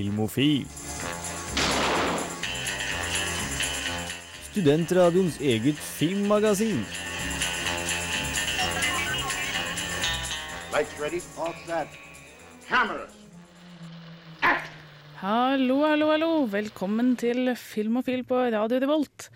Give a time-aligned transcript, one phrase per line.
[0.00, 0.64] Filmofil.
[4.50, 6.78] Studentradioens eget filmmagasin.
[15.20, 16.30] Hallo, hallo, hallo.
[16.48, 19.28] Velkommen til Filmofil på Radio Revolt.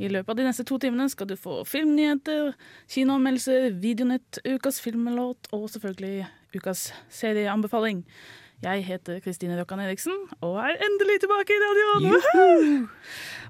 [0.00, 2.54] I løpet av de neste to timene skal du få filmnyheter,
[2.88, 6.24] kinoanmeldelser, videonytt, ukas filmlåt og selvfølgelig
[6.56, 8.04] ukas serieanbefaling.
[8.64, 12.86] Jeg heter Kristine Rokkan Eriksen og er endelig tilbake i radioen!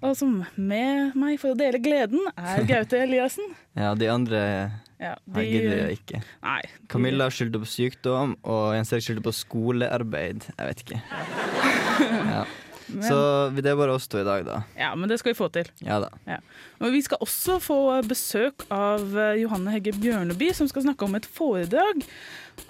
[0.05, 3.55] Og som med meg for å dele gleden er Gaute Eliassen.
[3.77, 4.41] Ja, de andre
[4.99, 6.21] Ja, jeg gidder jeg ikke.
[6.43, 10.47] Nei, de- Camilla skyldte på sykdom, og Jens Erik skyldte på skolearbeid.
[10.57, 11.03] Jeg vet ikke.
[12.07, 12.45] Ja.
[13.03, 13.17] Så
[13.57, 14.61] det er bare oss to i dag, da.
[14.79, 15.67] Ja, men det skal vi få til.
[15.83, 16.07] Ja da.
[16.29, 16.37] Ja.
[16.79, 21.17] Og vi skal også få besøk av eh, Johanne Hegge Bjørneby, som skal snakke om
[21.19, 22.05] et foredrag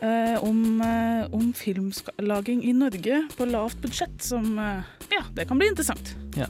[0.00, 5.58] eh, om, eh, om filmlaging i Norge på lavt budsjett, som eh, Ja, det kan
[5.58, 6.14] bli interessant.
[6.36, 6.46] Ja.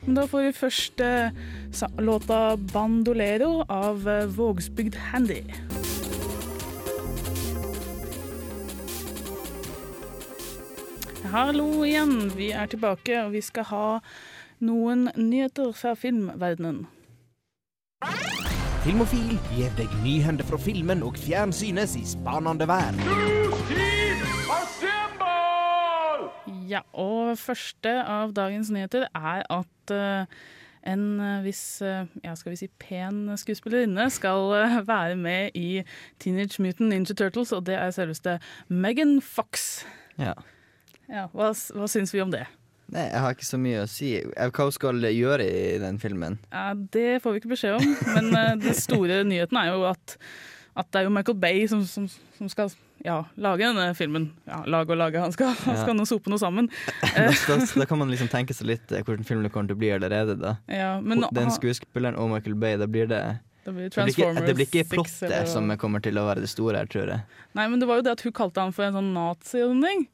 [0.00, 1.30] Men da får vi først eh,
[1.98, 5.42] låta 'Bandolero' av eh, Vågsbygd Handy.
[11.30, 13.88] Hallo igjen, vi er tilbake, og vi skal ha
[14.58, 16.88] noen nyheter fra filmverdenen.
[18.80, 22.96] Filmofil gir deg nyhender fra filmen og fjernsynets i spanende vær.
[26.70, 30.40] Ja, og første av dagens nyheter er at uh,
[30.88, 35.82] en eh, viss, uh, ja, skal vi si pen skuespillerinne skal uh, være med i
[36.22, 39.82] Teenage Mutant Ninja Turtles, og det er selveste Megan Fox.
[40.16, 40.32] Ja.
[41.10, 42.46] Ja, hva, hva syns vi om det?
[42.90, 44.12] Nei, jeg har ikke så mye å si.
[44.18, 46.38] Eh, Hva hun skal gjøre i den filmen?
[46.50, 50.16] Ja, det får vi ikke beskjed om, men uh, den store nyheten er jo at,
[50.74, 52.72] at det er jo Michael Bay som, som, som skal
[53.06, 54.26] ja, lage denne filmen.
[54.48, 55.84] Ja, lage og lage, han skal, han Ja.
[55.86, 56.68] skal nå sope noe sammen.
[57.14, 59.82] Da, da, da kan man liksom tenke seg litt eh, hvordan filmen kommer til å
[59.84, 60.56] bli allerede, da.
[60.68, 63.22] Ja, men Den skuespilleren og Michael Bay, da blir det
[63.60, 66.22] det blir det blir, ikke, det blir ikke 6 plottet eller som kommer til å
[66.24, 67.42] være det store her, tror jeg.
[67.54, 69.74] Nei, men det var jo det at hun kalte han for en sånn nazi og
[69.74, 70.06] sånne ting.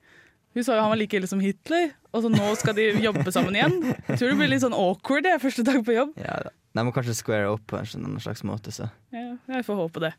[0.56, 3.28] Hun sa jo han var like ille som Hitler, og så nå skal de jobbe
[3.28, 3.75] sammen igjen.
[4.06, 6.15] Jeg tror det blir litt sånn awkward det, første dag på jobb.
[6.17, 6.39] Ja.
[6.72, 8.89] De må kanskje square opp på en sånn slags måte, så.
[9.12, 10.15] Ja, jeg får håpe det.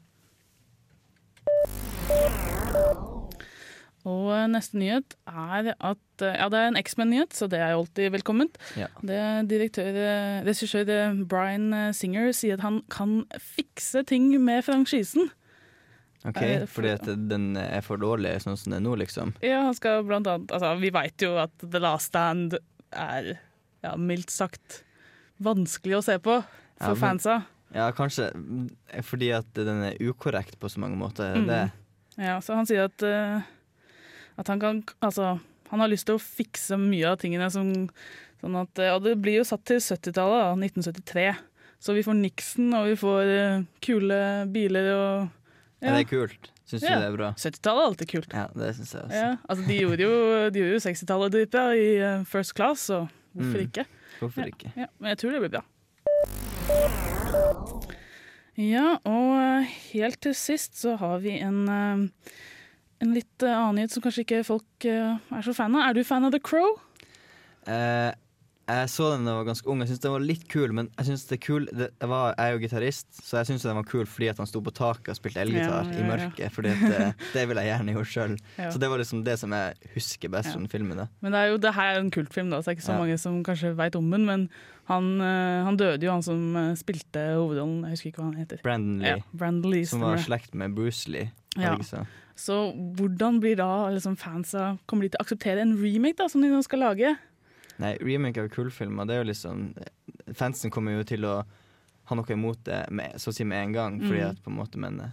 [4.07, 7.73] Og eh, neste nyhet er at eh, Ja, det er en X-Men-nyhet, så det er
[7.73, 8.61] jo alltid velkomment.
[8.79, 8.91] Ja.
[9.01, 9.19] Det
[9.49, 10.85] direktør, eh, Regissør
[11.25, 15.31] Brian Singer sier at han kan fikse ting med franchisen.
[16.27, 19.33] Ok, for- Fordi at den er for dårlig sånn som det er nå, liksom.
[19.41, 22.57] Ja, han skal blant annet Altså, vi veit jo at The Last Stand
[22.91, 23.37] er
[23.83, 24.81] ja, mildt sagt
[25.43, 26.45] vanskelig å se på Ja,
[26.81, 27.45] for men- fansa.
[27.75, 28.31] Ja, kanskje
[29.03, 31.35] fordi at den er ukorrekt på så mange måter.
[31.35, 31.47] Mm.
[31.47, 31.71] Det,
[32.17, 33.41] Ja, så han sier at, uh,
[34.39, 35.39] at han kan Altså,
[35.69, 37.89] han har lyst til å fikse mye av tingene som
[38.41, 41.37] Sånn at Og det blir jo satt til 70-tallet, 1973.
[41.79, 43.23] Så vi får Nixon, og vi får
[43.57, 45.29] uh, kule biler og
[45.81, 45.91] ja.
[45.93, 46.51] det er kult.
[46.67, 47.29] Syns du det er bra?
[47.39, 48.33] 70-tallet er alltid kult.
[48.35, 49.21] Ja, det synes jeg også.
[49.21, 50.15] Ja, altså De gjorde jo,
[50.51, 53.03] de gjorde jo 60-tallet dritbra i eh, First Class, så
[53.37, 53.67] hvorfor Mm.
[53.69, 53.85] ikke?
[54.19, 54.71] Hvorfor ikke?
[54.75, 55.63] Ja, men jeg tror det blir bra.
[58.57, 62.31] Ja, og eh, helt til sist så har vi en, eh,
[63.05, 65.91] en litt annen nyhet som kanskje ikke folk er så fan av.
[65.91, 66.79] Er du fan av The Crow?
[67.69, 68.09] Eh,
[68.67, 69.79] jeg så den da jeg var ganske ung.
[69.79, 72.33] Jeg syns den var litt kul, men jeg synes det er kul det, jeg, var,
[72.37, 74.73] jeg er jo gitarist, så jeg syns den var kul fordi at han sto på
[74.75, 76.51] taket og spilte elgitar Ja, ja, i mørket.
[76.51, 76.99] Fordi det,
[77.35, 78.35] det ville jeg gjerne gjort sjøl.
[78.59, 78.69] Ja.
[78.73, 80.53] Så det var liksom det som jeg husker best Ja.
[80.57, 80.97] fra den filmen.
[80.97, 82.79] da Men det, er jo, det her er jo en kultfilm, da, så det er
[82.81, 82.99] ikke så Ja.
[83.05, 84.25] mange som kanskje veit om den.
[84.25, 84.49] Men
[84.91, 87.81] han, eh, han døde jo, han som eh, spilte hovedrollen.
[87.87, 88.61] Jeg husker ikke hva han heter.
[88.63, 89.85] Brandon Lee, Ja, Brandon Lee.
[89.85, 91.31] som var slekt med Bruce Lee.
[91.57, 91.75] Ja.
[91.81, 92.05] så?
[92.37, 92.53] Så
[92.99, 96.51] hvordan blir da liksom, fansa Kommer de til å akseptere en remake da, som de
[96.51, 97.15] nå skal lage?
[97.79, 99.73] Nei, remake av kultfilmer, det er jo liksom
[100.33, 101.43] Fansen kommer jo til å
[102.07, 104.29] ha noe imot det med, så å si med en gang, fordi Mm.
[104.29, 105.09] at på en måte Men eh,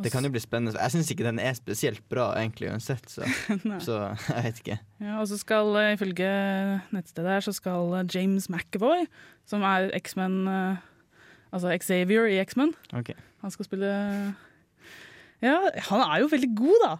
[0.00, 0.78] det kan jo bli spennende.
[0.80, 3.22] Jeg syns ikke den er spesielt bra egentlig uansett, så,
[3.86, 4.78] så jeg vet ikke.
[5.04, 6.30] Ja, og så skal, eh, ifølge
[6.90, 9.06] nettstedet her, så skal eh, James McAvoy,
[9.46, 10.78] som er X-Men
[11.52, 13.14] Altså Xavier i X-Men, Okay.
[13.40, 14.34] han skal spille
[15.40, 15.56] Ja,
[15.88, 16.90] han er jo veldig god, da!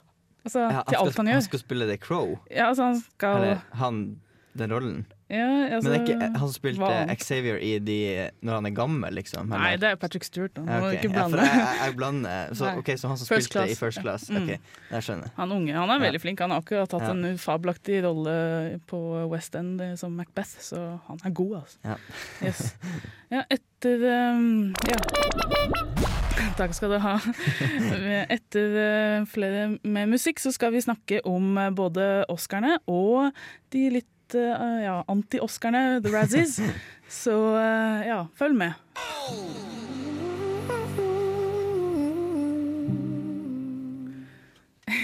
[0.47, 3.63] Altså, Ja, til alt han han skal spille The Crow, Ja, altså, han skal eller
[3.81, 4.21] han
[4.59, 5.07] den rollen.
[5.29, 5.47] Ja,
[5.77, 7.17] altså, Men det er ikke han som spilte hva?
[7.21, 7.99] Xavier i de
[8.41, 9.51] når han er gammel, liksom?
[9.53, 10.55] Nei, det er Patrick Stewart.
[10.57, 10.65] Da.
[10.65, 11.11] ja, okay.
[11.11, 12.55] Ja, jeg, jeg, jeg blander.
[12.57, 14.29] Så, okay, så han som First spilte i First Class.
[14.33, 14.41] Mm.
[14.43, 15.35] Ok, jeg skjønner.
[15.37, 16.41] Han unge han er veldig flink.
[16.41, 18.35] Han har akkurat hatt en fabelaktig rolle
[18.89, 19.03] på
[19.33, 21.79] West End eh, som Macbeth, så han er god, altså.
[21.85, 22.01] Ja.
[22.45, 22.65] Yes.
[23.29, 24.01] Ja, etter
[24.33, 24.97] um, Ja.
[26.57, 27.19] Takk skal du ha.
[28.35, 33.29] Etter eh, flere med musikk så skal vi snakke om eh, både Oscarene og
[33.75, 36.59] de litt eh, ja, anti-Oscarene, The Razzies.
[37.23, 38.77] Så uh, ja, følg med.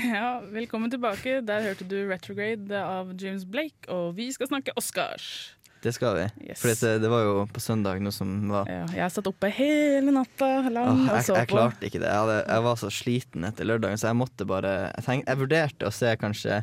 [0.04, 1.40] Ja, velkommen tilbake.
[1.40, 5.56] Der hørte du 'Retrograde' av James Blake, og vi skal snakke Oscars.
[5.84, 6.24] Det skal vi.
[6.48, 6.62] Yes.
[6.62, 10.14] For det, det var jo på søndag noe som var Ja, jeg satt oppe hele
[10.16, 12.08] natta lang Åh, og jeg, jeg klarte ikke det.
[12.08, 15.40] Jeg, hadde, jeg var så sliten etter lørdagen, så jeg måtte bare Jeg, tenk, jeg
[15.42, 16.62] vurderte å se kanskje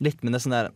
[0.00, 0.70] litt, men det er sånn der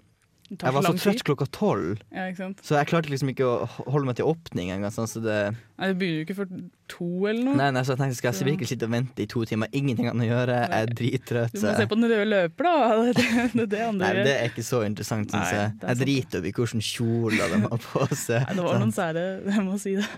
[0.51, 4.17] Jeg var så trøtt klokka tolv, Ja, så jeg klarte liksom ikke å holde meg
[4.19, 4.91] til åpning engang.
[4.95, 5.37] Sånn, så det
[5.79, 6.49] Nei, det begynner jo ikke før
[6.91, 7.59] to eller noe.
[7.61, 10.11] Nei, nei, så jeg tenkte skal jeg virkelig sitte og vente i to timer, ingenting
[10.11, 11.55] annet å gjøre, jeg er drittrøtt.
[11.55, 12.79] Du må se på den røde løper, da.
[13.11, 13.25] Det,
[13.55, 15.77] det det Nei, det er ikke så interessant, syns Nei, jeg.
[15.85, 18.43] Jeg driter i hvilken kjole de har på seg.
[18.49, 20.09] Nei, det var noen sære, jeg må si det.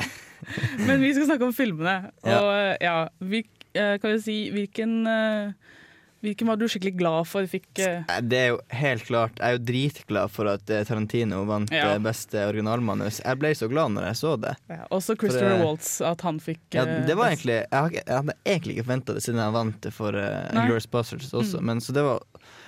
[0.88, 1.98] Men vi skal snakke om filmene.
[2.24, 2.50] Og
[2.82, 3.44] ja, vi,
[3.76, 5.76] eh, kan vi si hvilken eh,
[6.22, 8.04] Hvilken var du skikkelig glad for fikk uh...
[8.22, 11.96] Det er jo helt klart Jeg er jo dritglad for at eh, Tarantino vant Ja.
[12.02, 13.18] beste originalmanus.
[13.24, 14.52] Jeg ble så glad når jeg så det.
[14.70, 18.76] ja, Også Christopher det- Waltz, at han fikk Ja, det var egentlig Jeg, hadde egentlig
[18.76, 21.58] ikke forventa det siden jeg vant det for uh, Glorious Bastards også.
[21.58, 21.66] Mm.
[21.72, 22.22] Men, så det var,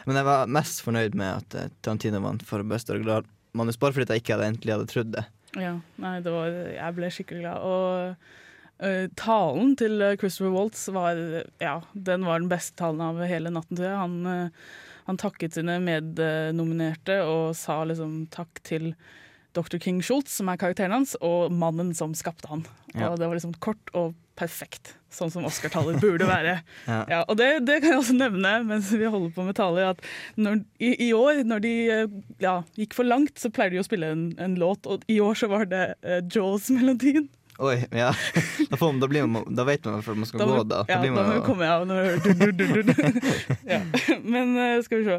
[0.09, 4.25] men jeg var mest fornøyd med at Tarantino vant for beste originalmanus, bare fordi jeg
[4.25, 5.25] ikke hadde egentlig hadde trodd det.
[5.55, 7.63] Ja, nei, det var, jeg ble skikkelig glad.
[7.63, 8.17] Og
[8.83, 11.19] eh, talen til eh, Christopher Waltz var
[11.63, 14.01] Ja, den var den beste talen av hele natten, tror jeg.
[14.01, 14.65] Han, eh,
[15.09, 18.95] han takket sine mednominerte og sa liksom takk til
[19.55, 19.79] Dr.
[19.79, 22.65] King Schultz, som er karakteren hans, og mannen som skapte han.
[22.95, 23.13] Ja.
[23.13, 26.57] Og det var liksom kort og perfekt, sånn som Oscar-taler burde være.
[26.91, 26.99] Ja.
[27.09, 30.03] Ja, og det, det kan jeg også nevne mens vi holder på med taler, at
[30.37, 31.75] når, i, i år, når de
[32.43, 35.39] ja, gikk for langt, så pleier de å spille en, en låt, og i år
[35.39, 37.31] så var det uh, Jaws-melodien.
[37.63, 38.09] Oi, ja.
[38.71, 40.81] Da, får man, da, blir man, da vet man hvorfor man skal Da gå, da.
[40.89, 42.03] Ja, da blir da man, må vi jo- komme av når.
[44.35, 45.19] Men uh, skal vi se.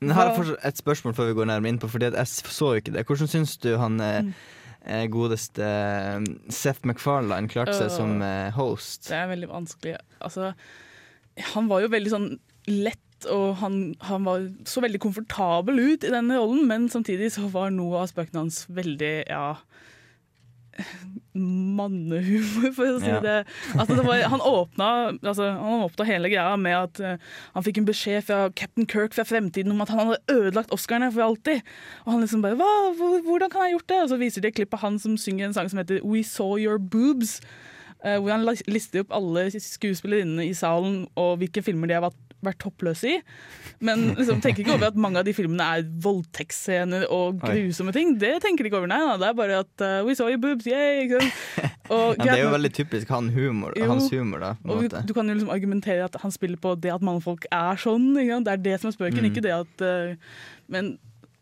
[0.00, 2.80] Men jeg har et spørsmål før vi går nærmere inn på, Fordi jeg så jo
[2.82, 3.06] ikke det.
[3.08, 4.32] Hvordan syns du han eh, Mm.
[4.86, 8.18] eh, godeste uh, Seth MacFarlane klarte seg uh, som
[8.58, 9.06] host?
[9.10, 9.96] Det er veldig vanskelig.
[10.26, 10.52] Altså,
[11.54, 12.28] han var jo veldig sånn
[12.70, 17.46] lett, og han, han var så veldig komfortabel ut i denne rollen, men samtidig så
[17.52, 19.54] var noe av spøkene hans veldig, ja
[21.36, 23.20] Mannehumor, for å si Ja.
[23.20, 23.34] det.
[23.76, 24.88] Altså, det var, han, åpna,
[25.20, 29.12] altså, han åpna hele greia med at uh, han fikk en beskjed fra Captain Kirk
[29.16, 31.60] fra fremtiden om at han hadde ødelagt Oscarene for alltid.
[32.06, 32.72] Og han liksom bare Hva?
[32.96, 34.02] Hvordan kan jeg ha gjort det?
[34.02, 36.24] Og så viser de et klipp av han som synger en sang som heter We
[36.24, 37.40] Saw Your Boobs.
[38.04, 42.18] Uh, hvor han lister opp alle skuespillerinnene i salen og hvilke filmer de har vært,
[42.44, 43.14] vært toppløs i.
[43.84, 48.16] Men liksom, tenker ikke over at mange av de filmene er voldtektsscener og grusomme ting.
[48.20, 49.00] Det tenker de ikke over, nei.
[49.08, 49.16] Da.
[49.22, 51.08] Det er bare at uh, We saw your boobs, yay!
[51.94, 53.86] Og, det er jo veldig typisk han humor, Jo.
[53.92, 54.54] hans humor, da.
[54.66, 55.04] Måte.
[55.06, 58.08] du kan jo liksom argumentere at han spiller på det at mannfolk er sånn.
[58.16, 59.30] Det er det som er spøken, Mm.
[59.30, 60.96] ikke det at uh, Men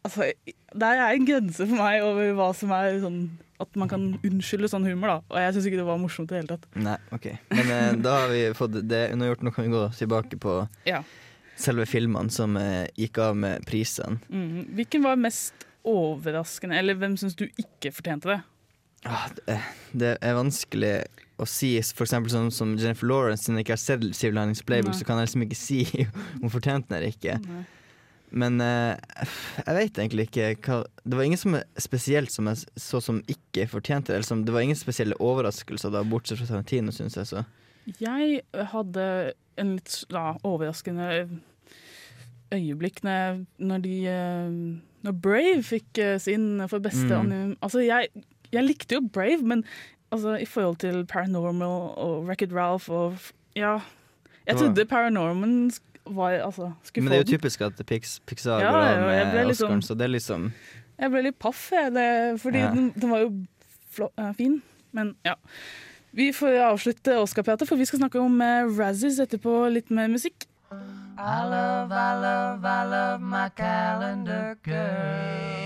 [0.04, 0.30] altså,
[0.74, 3.22] der er en grense for meg over hva som er sånn
[3.62, 5.18] At man kan unnskylde sånn humor, da.
[5.30, 6.64] Og jeg syns ikke det var morsomt i det hele tatt.
[6.74, 7.28] Nei, ok.
[7.54, 9.44] Men eh, da har vi fått det unnagjort.
[9.46, 10.56] Nå kan vi gå tilbake på
[10.90, 11.02] Ja.
[11.56, 14.18] selve filmene som eh, gikk av med prisene.
[14.28, 14.74] Mm.
[14.74, 18.40] Hvilken var mest overraskende, eller hvem syns du ikke fortjente det?
[19.06, 19.58] Ah, det,
[19.92, 20.94] det er vanskelig
[21.38, 24.62] å si, for eksempel sånn som Jennifer Lawrence, siden jeg ikke har sett Civil Linings
[24.64, 24.98] Playbook, Nei.
[24.98, 25.80] så kan jeg liksom ikke si
[26.40, 27.38] om hun fortjente den eller ikke.
[27.44, 27.64] Nei.
[28.34, 28.96] Men eh,
[29.62, 33.68] jeg vet egentlig ikke hva Det var ingen som spesielt som jeg så som ikke
[33.70, 34.16] fortjente det.
[34.18, 37.28] Eller som, det var ingen spesielle overraskelser, da, bortsett fra Tarantino, syns jeg.
[37.30, 37.44] så
[38.00, 38.40] Jeg
[38.72, 39.06] hadde
[39.60, 41.28] en litt da, overraskende
[42.54, 44.58] øyeblikk når, når de eh,
[45.04, 47.20] Når Brave fikk eh, sin for beste Mm.
[47.20, 47.56] anim...
[47.62, 48.08] Altså, jeg,
[48.52, 49.64] jeg likte jo Brave, men
[50.10, 53.18] altså, i forhold til Paranormal og Wreck-It Ralph og
[53.56, 53.78] Ja.
[54.46, 58.60] Jeg trodde Paranorman sk- var, altså, skulle Men det er jo typisk at Pix, Pixar
[58.60, 60.52] Ja, går av med litt Oscaren, så det er liksom
[60.98, 62.70] Jeg ble litt paff, det, fordi Ja.
[62.74, 63.32] den, den var jo
[63.90, 64.62] flå, eh, fin.
[64.92, 65.34] Men ja.
[66.14, 70.46] Vi får avslutte Oscar-pratet, for vi skal snakke om uh, Razzies etterpå, litt mer musikk.
[70.70, 75.64] I love, I love, I love my calendar girl.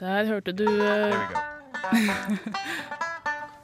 [0.00, 1.14] Der hørte du eh,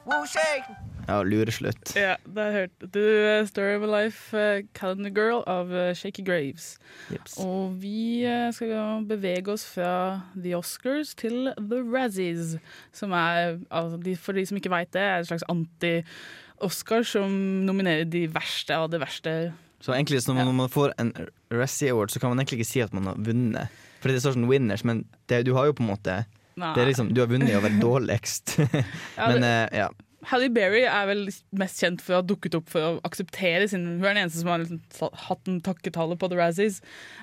[0.03, 1.95] Woo lureslutt.
[1.95, 2.93] Ja, det har jeg hørt.
[2.93, 6.77] du uh, Story of a Life uh, Calendar Girl av uh, Shaky Graves.
[7.11, 7.37] Jeps.
[7.43, 8.23] Og vi
[8.55, 12.57] skal bevege oss fra The Oscars til The Razzies,
[12.91, 17.31] som er, altså, de, for de som ikke veit det, er et slags anti-Oscar som
[17.67, 19.53] nominerer de verste av det verste.
[19.83, 21.11] Så egentlig så når man får en
[21.51, 23.83] Razzie Award, så kan man egentlig ikke si at man har vunnet.
[23.99, 26.23] For det står sånn winners, men det, du har jo på en måte
[26.55, 28.57] liksom, Du har vunnet i å være dårligst.
[29.17, 29.89] Men eh, ja.
[30.29, 31.25] Halle Berry er vel
[31.59, 34.39] mest kjent for å ha dukket opp for å akseptere sin Hun er den eneste
[34.39, 36.77] som har liksom hatt en takketale på The Razzies.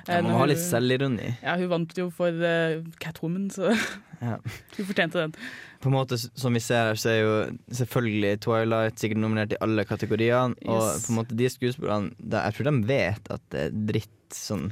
[0.05, 1.31] Eh, ja man må ha hun- litt selvironi.
[1.41, 3.73] Ja, hun vant jo for uh, Catwoman, så
[4.21, 4.35] Ja.
[4.77, 5.33] hun fortjente den.
[5.81, 7.37] På en måte Som vi ser her, så er jo
[7.73, 10.59] selvfølgelig Twilight sikkert nominert i alle kategoriene.
[10.69, 14.69] Og på en måte de skuespillerne Jeg tror de vet at det er dritt sånn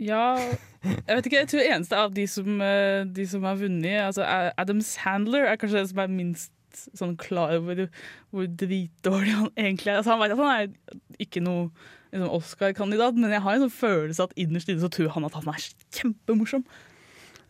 [0.00, 0.38] Ja,
[0.80, 1.42] jeg vet ikke.
[1.42, 4.24] Jeg tror eneste av de som, eh, de som har vunnet altså
[4.56, 6.52] Adam Sandler er kanskje den som er minst
[6.96, 7.88] sånn klar over
[8.30, 10.00] hvor dritdårlig han egentlig er.
[10.00, 11.66] Altså, han vet at han er ikke noe
[12.12, 15.36] liksom, Oscar-kandidat, men jeg har en sånn følelse at innerst inne så tror han at
[15.38, 15.66] han er
[15.98, 16.64] kjempemorsom.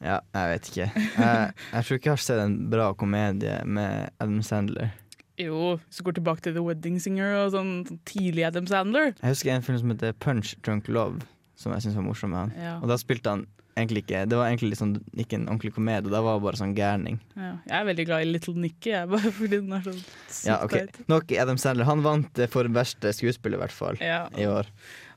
[0.00, 0.87] Ja, jeg vet ikke.
[0.97, 4.95] Jeg, jeg tror ikke jeg har sett en bra komedie med Adam Sandler.
[5.40, 9.12] Jo, hvis du går tilbake til The Wedding Singer og sånn, sånn tidlig Adam Sandler.
[9.21, 11.21] Jeg husker en film som heter Punch Drunk Love,
[11.61, 12.55] som jeg syntes var morsom med han.
[12.57, 12.76] Ja.
[12.81, 13.49] Og da spilte han
[13.79, 16.73] egentlig ikke Det var egentlig liksom ikke en ordentlig komedie, da var det bare sånn
[16.76, 17.21] gærning.
[17.37, 20.49] Ja, jeg er veldig glad i Little Nicky, jeg, bare fordi den er sånn sykt
[20.50, 20.88] Ja, okay.
[21.12, 21.88] Nok Adam Sandler.
[21.88, 24.69] Han vant eh, for verste skuespiller, i hvert fall, i år.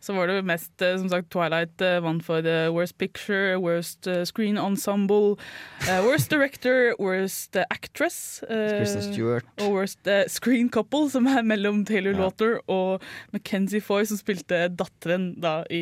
[0.03, 4.07] Så var det mest, eh, som sagt, Twilight eh, vant for the Worst Picture, Worst
[4.11, 5.37] eh, Screen Ensemble,
[6.03, 8.43] Worst Director, Worst Actress.
[8.49, 12.17] og Worst Screen Couple, som er mellom Taylor.
[12.19, 15.81] Laughter og Mackenzie Foy, som spilte datteren da i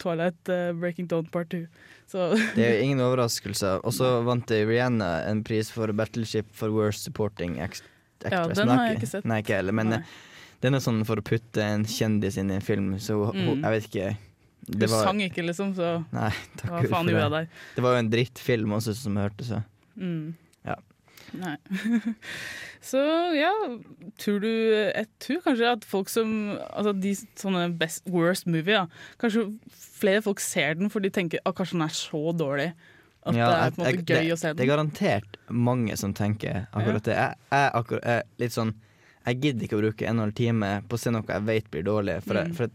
[0.00, 0.48] Twilight
[0.80, 1.66] Breaking Dawn Part 2.
[2.10, 3.76] Så Det er jo ingen overraskelse.
[3.84, 7.84] Og så vant Rihanna en pris for Battleship for Worst Supporting Act-
[8.24, 9.24] Ja, den har jeg ikke sett.
[9.24, 9.72] Nei, ikke heller.
[9.72, 10.02] Men Nei.
[10.62, 13.62] Den er sånn for å putte en kjendis inn i en film, så Mm.
[13.62, 14.16] jeg vet ikke.
[14.70, 17.48] du var, sang ikke, liksom, så nei, takk hva faen gjorde jeg der?
[17.74, 19.64] Det var jo en drittfilm også, som jeg hørte, så.
[19.98, 20.34] Mm.
[20.66, 20.76] Ja.
[21.32, 21.56] Nei.
[22.82, 22.98] Så
[23.36, 23.50] ja,
[24.18, 26.30] tror du Jeg tror kanskje at folk som
[26.72, 28.86] Altså de sånne best, worst movie, da.
[29.20, 32.70] Kanskje flere folk ser den for de tenker at kanskje den er så dårlig.
[33.26, 34.56] At Ja, det er på en måte jeg- gøy det, å se den.
[34.56, 37.14] Det er garantert mange som tenker akkurat det.
[37.14, 38.74] Jeg, er litt sånn
[39.26, 41.42] Jeg gidder ikke å bruke en og en halv time på å se noe jeg
[41.48, 42.20] vet blir dårlig.
[42.24, 42.54] For, Mm.
[42.56, 42.68] for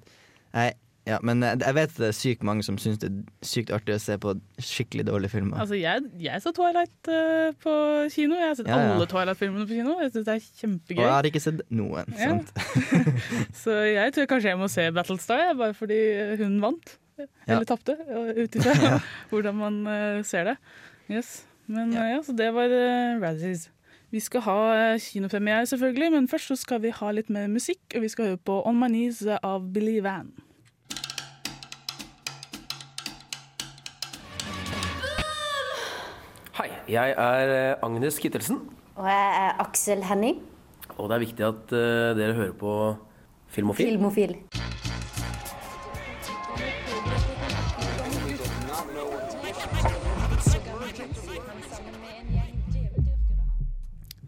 [0.56, 0.76] jeg,
[1.06, 3.70] ja, men jeg, jeg vet at det er sykt mange som syns det er sykt
[3.76, 5.60] artig å se på skikkelig dårlige filmer.
[5.62, 7.74] Altså jeg, jeg så Twilight uh, på
[8.14, 8.38] kino.
[8.40, 8.94] Jeg har sett Ja, ja.
[8.96, 9.98] alle Twilight-filmene på kino.
[10.02, 12.10] Jeg synes det er og jeg har ikke sett noen.
[13.64, 16.00] Så jeg tror kanskje jeg må se Battlestar, bare fordi
[16.42, 16.96] hun vant.
[17.48, 18.98] Eller tapte, ut ifra
[19.32, 20.58] hvordan man uh, ser det.
[21.10, 21.44] Yes.
[21.68, 22.02] Men Ja.
[22.04, 23.70] eh, ja, så det var uh, Razzies.
[24.16, 24.60] Vi skal ha
[24.94, 27.82] uh, kinopremiere, selvfølgelig, men først så skal vi ha litt mer musikk.
[27.98, 30.30] Og vi skal høre på On My Knees eh, av Billy Van.
[36.56, 38.64] Hei, jeg er eh, Agnes Kittelsen,
[38.96, 40.40] Og jeg er Aksel Henning,
[40.96, 42.72] og det er viktig at eh, dere hører på
[43.52, 43.98] Filmofil.
[43.98, 44.38] filmofil.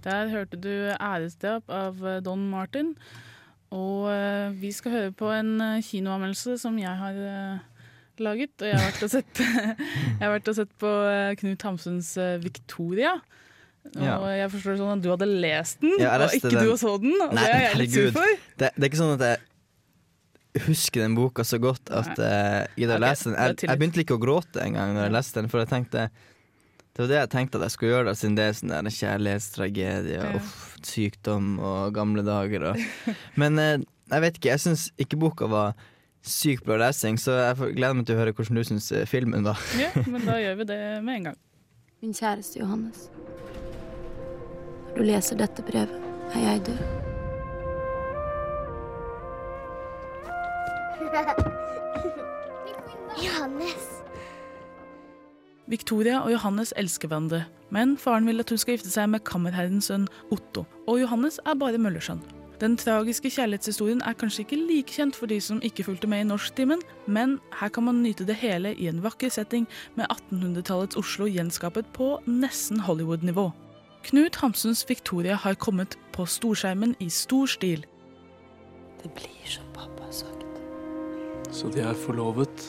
[0.08, 2.94] Der hørte du 'Æresdrap' av eh, Don Martin.
[3.76, 7.18] Og eh, vi skal høre på en eh, kinoanmeldelse som jeg har
[8.24, 8.54] laget.
[8.62, 9.42] Og jeg har vært og sett,
[10.20, 10.94] jeg har vært og sett på
[11.42, 13.18] Knut Hamsuns 'Victoria'.
[13.98, 16.64] Og jeg forstår det sånn at du hadde lest den, Ja, og ikke den.
[16.64, 17.14] du så den.
[17.24, 18.40] Og Nei, det er jeg litt sur for.
[18.60, 23.00] Det, det er ikke sånn at jeg husker den boka så godt at jeg gidder
[23.00, 23.38] å lese den.
[23.38, 26.10] Jeg, jeg begynte ikke å gråte engang når jeg leste den, for jeg tenkte
[26.98, 28.90] det var det jeg tenkte at jeg skulle gjøre, da, siden det er sånn der
[28.98, 30.32] kjærlighetstragedie, Ja.
[30.40, 32.72] uff, sykdom og gamle dager.
[32.72, 32.82] Og.
[33.38, 33.78] Men eh,
[34.10, 35.76] jeg vet ikke, jeg syns ikke boka var
[36.28, 39.46] sykt bra lesing, så jeg gleder meg til å høre hvordan du syns eh, filmen
[39.46, 39.62] var.
[39.80, 41.38] Ja, men da gjør vi det med en gang.
[42.02, 43.08] Min kjæreste Johannes.
[44.92, 46.02] Når du leser dette brevet,
[46.34, 46.82] er jeg død.
[53.24, 53.97] Johannes.
[55.68, 57.44] Victoria og Johannes elsker hverandre,
[57.76, 61.60] men faren vil at hun skal gifte seg med kammerherrens sønn Otto, og Johannes er
[61.60, 62.22] bare møllersønn.
[62.62, 66.30] Den tragiske kjærlighetshistorien er kanskje ikke like kjent for de som ikke fulgte med i
[66.30, 69.68] norsktimen, men her kan man nyte det hele i en vakker setting
[70.00, 73.52] med 1800-tallets Oslo gjenskapet på nesten Hollywood-nivå.
[74.08, 77.86] Knut Hamsuns Victoria har kommet på storskjermen i stor stil.
[79.04, 80.48] Det blir som pappa har sagt.
[81.52, 82.68] Så de er forlovet.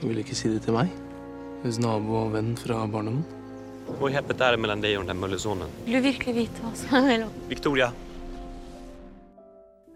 [0.00, 1.11] Hun vil ikke si det til meg.
[1.62, 3.22] Hennes nabo og venn fra barndommen.
[4.00, 5.70] Hvor heppet er det mellom deg og den møllesonen?
[5.86, 7.36] Vil du virkelig vite hva som er mellom?
[7.50, 7.92] Victoria.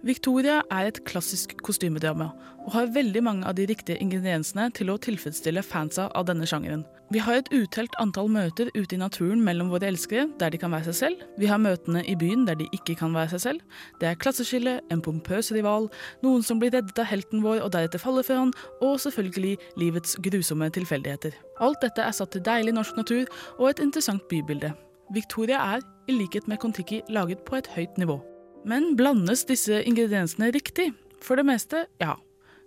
[0.04, 2.28] Victoria er et klassisk kostymedrama,
[2.66, 6.84] og har veldig mange av de riktige ingrediensene til å tilfredsstille fansa av denne sjangeren.
[7.14, 10.74] Vi har et utelt antall møter ute i naturen mellom våre elskere, der de kan
[10.74, 11.22] være seg selv.
[11.38, 13.80] Vi har møtene i byen der de ikke kan være seg selv.
[14.02, 15.88] Det er klasseskille, en pompøs rival,
[16.26, 20.18] noen som blir reddet av helten vår og deretter faller for han, og selvfølgelig livets
[20.26, 21.38] grusomme tilfeldigheter.
[21.62, 23.24] Alt dette er satt til deilig norsk natur
[23.56, 24.74] og et interessant bybilde.
[25.14, 28.18] Victoria er, i likhet med Kon-Tiki, laget på et høyt nivå.
[28.66, 30.90] Men blandes disse ingrediensene riktig?
[31.22, 32.16] For det meste, ja.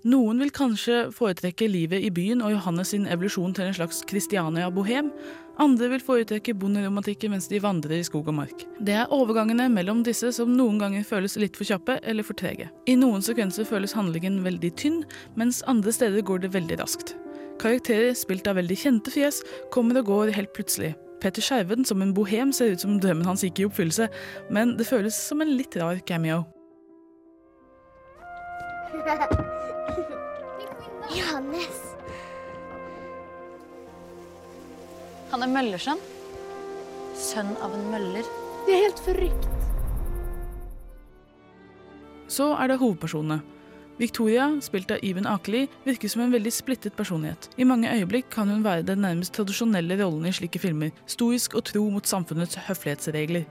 [0.08, 5.10] Noen vil kanskje foretrekke livet i byen og Johannes sin evolusjon til en slags Christiania-bohem.
[5.60, 8.63] Andre vil foretrekke bonderomantikken mens de vandrer i skog og mark.
[8.79, 12.70] Det er overgangene mellom disse som noen ganger føles litt for kjappe eller for trege.
[12.88, 15.03] I noen sekvenser føles handlingen veldig tynn,
[15.36, 17.18] mens andre steder går det veldig raskt.
[17.60, 19.44] Karakterer spilt av veldig kjente fjes
[19.75, 20.96] kommer og går helt plutselig.
[21.19, 24.07] Petter Skjerven som en bohem ser ut som drømmen hans gikk i oppfyllelse,
[24.49, 26.45] men det føles som en litt rar cameo.
[31.17, 31.77] Johannes.
[35.29, 36.01] Han er møllersønn.
[37.19, 38.25] Sønn av en møller.
[38.65, 39.47] Det er helt forrykt.
[42.29, 43.41] Så er det hovedpersonene.
[44.00, 47.50] Victoria, spilt av Iben Akeli, virker som en veldig splittet personlighet.
[47.60, 51.65] I mange øyeblikk kan hun være den nærmest tradisjonelle rollen i slike filmer, stoisk og
[51.68, 53.44] tro mot samfunnets høflighetsregler.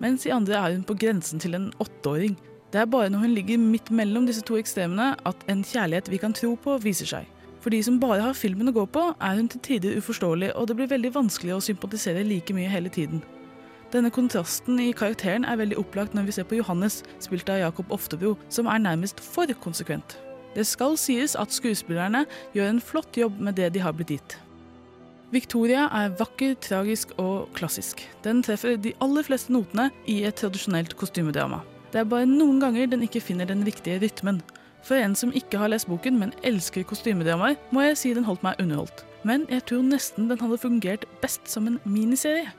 [0.00, 2.38] Mens i andre er hun på grensen til en åtteåring.
[2.72, 6.22] Det er bare når hun ligger midt mellom disse to ekstremene at en kjærlighet vi
[6.22, 7.28] kan tro på, viser seg.
[7.60, 10.70] For de som bare har filmen å gå på, er hun til tider uforståelig, og
[10.70, 13.20] det blir veldig vanskelig å sympatisere like mye hele tiden.
[13.90, 17.90] Denne kontrasten i karakteren er veldig opplagt når vi ser på Johannes, spilt av Jakob
[17.90, 20.14] Oftebro, som er nærmest for konsekvent.
[20.54, 22.22] Det skal sies at skuespillerne
[22.54, 24.36] gjør en flott jobb med det de har blitt gitt.
[25.34, 28.02] Victoria er vakker, tragisk og klassisk.
[28.22, 31.60] Den treffer de aller fleste notene i et tradisjonelt kostymedrama.
[31.90, 34.40] Det er bare noen ganger den ikke finner den riktige rytmen.
[34.86, 38.46] For en som ikke har lest boken, men elsker kostymedramaer, må jeg si den holdt
[38.46, 39.04] meg underholdt.
[39.26, 42.50] Men jeg tror nesten den hadde fungert best som en miniserie.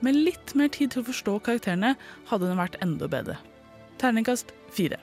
[0.00, 1.92] Med litt mer tid til å forstå karakterene
[2.30, 3.36] hadde den vært enda bedre.
[4.00, 4.96] Terningkast fire.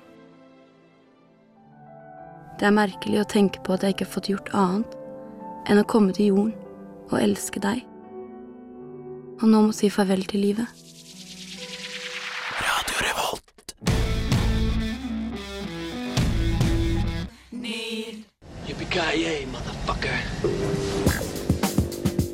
[2.58, 4.96] Det er merkelig å tenke på at jeg ikke har fått gjort annet
[5.70, 6.56] enn å komme til jorden
[7.12, 7.84] og elske deg.
[9.38, 10.66] Og nå må si farvel til livet.
[12.58, 13.76] Radio Revolt.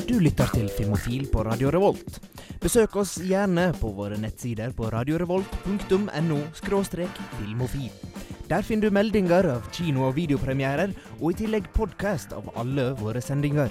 [0.07, 2.32] Du lytter til Filmofil på Radio Revolt.
[2.63, 7.89] Besøk oss gjerne på våre nettsider på radiorevolt.no filmofil.
[8.47, 13.19] Der finner du meldinger av kino- og videopremierer, og i tillegg podkast av alle våre
[13.19, 13.67] sendinger.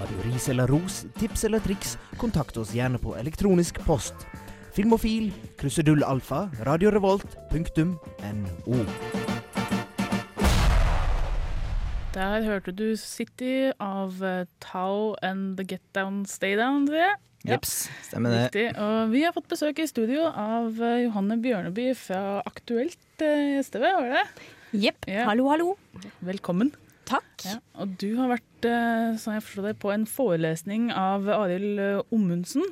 [0.00, 4.26] Har du ris eller ros, tips eller triks, kontakt oss gjerne på elektronisk post.
[4.74, 8.80] Filmofil, krusedullalfa, radiorevolt.no.
[12.18, 14.18] Der hørte du City av
[14.58, 17.14] Tao and The Get Down Stay Down, jeg.
[17.44, 17.72] Jeps,
[18.06, 18.44] stemmer det.
[18.46, 18.66] Riktig.
[18.80, 23.82] Og vi har fått besøk i studio av eh, Johanne Bjørneby fra Aktuelt STV SV,
[23.84, 24.22] var det?
[24.86, 25.04] Jepp.
[25.06, 25.26] Ja.
[25.28, 25.74] Hallo, hallo.
[26.24, 26.72] Velkommen.
[27.04, 27.44] Takk.
[27.44, 31.82] Ja, og du har vært, eh, som jeg forstår det, på en forelesning av Arild
[31.84, 32.64] eh, Ommundsen,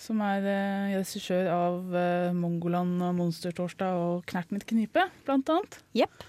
[0.00, 5.80] som er eh, regissør av eh, Mongoland og Monstertorsdag og Knert mitt knipe, blant annet.
[5.98, 6.24] Jepp.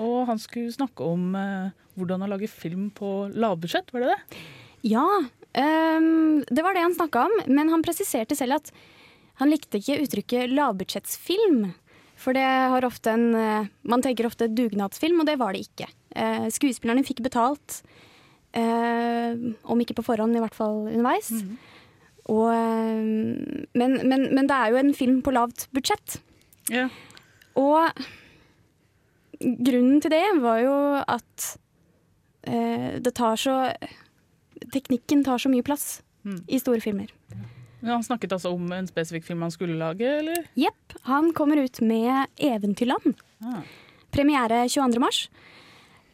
[0.00, 4.44] Og han skulle snakke om eh, hvordan å lage film på lavbudsjett, var det det?
[4.96, 5.04] Ja,
[5.60, 8.74] ehm, det var det han snakka om, men han presiserte selv at
[9.40, 11.72] han likte ikke uttrykket lavbudsjettsfilm.
[12.20, 15.88] For det har ofte en eh, Man tenker ofte dugnadsfilm, og det var det ikke.
[16.14, 17.80] Uh, skuespillerne fikk betalt,
[18.54, 19.32] uh,
[19.66, 21.32] om ikke på forhånd, i hvert fall underveis.
[22.30, 26.20] Og, uh, men, men, men det er jo en film på lavt budsjett.
[26.70, 26.94] Yeah.
[27.58, 27.90] Og
[29.42, 31.50] grunnen til det var jo at
[32.44, 33.54] det tar så
[34.74, 36.38] Teknikken tar så mye plass Mm.
[36.48, 37.10] i store filmer.
[37.84, 40.46] Men han snakket altså om en spesifikk film han skulle lage, eller?
[40.56, 40.94] Jepp.
[41.04, 43.18] Han kommer ut med 'Eventyrland'.
[43.44, 43.60] Ah.
[44.10, 44.98] Premiere 22.
[45.00, 45.28] mars.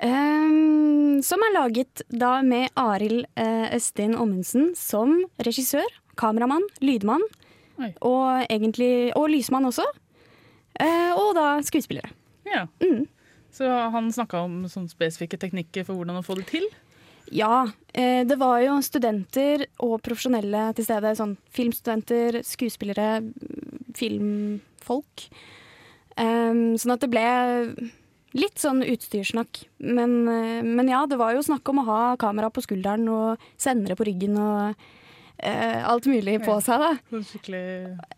[0.02, 7.22] Um, som er laget da med Arild uh, Østin Ommundsen som regissør, kameramann, lydmann
[8.00, 9.84] og egentlig Og lysmann også.
[10.80, 12.10] Uh, og da skuespillere.
[12.46, 12.66] Ja.
[12.80, 13.06] Mm.
[13.52, 16.66] Så han snakka om sånne spesifikke teknikker for hvordan å få det til?
[17.30, 21.14] Ja, eh, det var jo studenter og profesjonelle til stede.
[21.18, 23.22] Sånn filmstudenter, skuespillere,
[23.96, 25.30] filmfolk.
[26.20, 27.28] Sånn at det ble
[28.36, 29.64] litt sånn utstyrssnakk.
[29.78, 33.50] Men, eh, men ja, det var jo snakk om å ha kamera på skulderen og
[33.60, 34.74] sendere på ryggen og
[35.38, 36.92] eh, alt mulig på seg, da.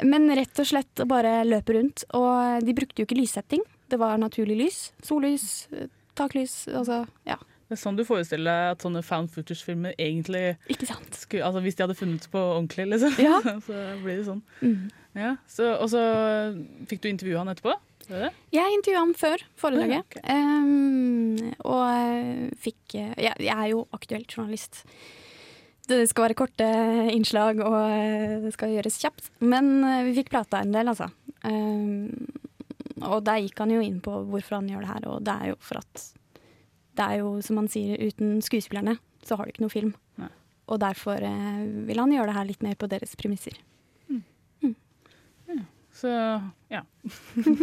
[0.04, 2.04] Men rett og slett bare løpe rundt.
[2.18, 3.64] Og de brukte jo ikke lyssetting.
[3.92, 4.92] det var naturlig lys.
[5.04, 5.68] Sollys,
[6.16, 7.36] taklys, altså ja.
[7.72, 11.14] Det er sånn du forestiller deg at sånne found footage-filmer egentlig Ikke sant?
[11.16, 13.14] skulle Altså hvis de hadde funnet på ordentlig, liksom.
[13.16, 13.38] Ja.
[13.66, 14.42] så blir det sånn.
[14.60, 14.90] Mm.
[15.16, 16.02] Ja, så, og så
[16.90, 17.72] fikk du intervjue han etterpå?
[18.10, 18.30] Det det?
[18.52, 20.20] Jeg intervjua ham før foredraget, Ja, ok.
[20.36, 24.82] Ehm, og eh, fikk eh, jeg, jeg er jo aktuelt journalist.
[25.88, 26.68] Det skal være korte
[27.16, 29.32] innslag, og eh, det skal gjøres kjapt.
[29.40, 31.08] Men eh, vi fikk prata en del, altså.
[31.40, 32.28] Um,
[33.02, 35.54] og der gikk han jo inn på hvorfor han gjør det her, og det er
[35.54, 36.10] jo for at
[36.92, 39.92] Det er jo, som han sier, uten skuespillerne så har du ikke noe film.
[40.20, 40.30] Nei.
[40.72, 43.56] Og derfor eh, vil han gjøre det her litt mer på deres premisser.
[45.92, 46.08] Så
[46.72, 46.82] ja.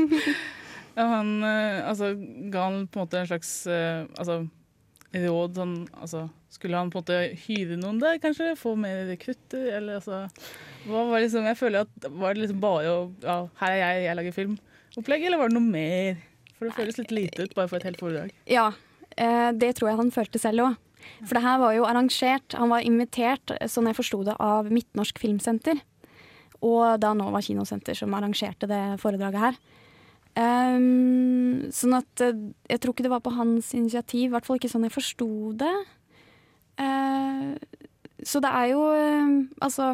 [0.97, 2.13] ja han eh, altså,
[2.53, 4.43] ga han på en måte en slags eh, altså,
[5.15, 8.53] råd sånn altså, Skulle han på en måte hyre noen der, kanskje?
[8.59, 9.71] Få mer rekrutter?
[9.79, 10.27] Eller altså
[10.85, 14.03] hva var liksom, Jeg føler at Var det liksom bare å Ja, her er jeg,
[14.05, 16.21] jeg lager filmopplegg, eller var det noe mer?
[16.59, 18.33] For det føles litt lite ut bare for et helt foredrag.
[18.51, 18.65] Ja,
[19.15, 20.77] det tror jeg han følte selv òg.
[21.23, 25.19] For det her var jo arrangert, han var invitert, sånn jeg forsto det, av Midtnorsk
[25.19, 25.79] Filmsenter.
[26.63, 29.59] Og da Nova Kinosenter som arrangerte det foredraget her.
[30.39, 32.37] Um, sånn at eh,
[32.69, 35.29] jeg tror ikke det var på hans initiativ, i hvert fall ikke sånn jeg forsto
[35.59, 35.73] det.
[36.79, 37.55] Uh,
[38.23, 39.31] så det er jo eh,
[39.63, 39.93] Altså,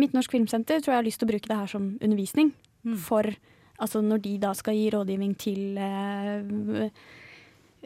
[0.00, 2.52] Midtnorsk Filmsenter tror jeg har lyst til å bruke det her som undervisning.
[3.04, 3.26] For
[3.78, 6.92] altså når de da skal gi rådgivning til eh,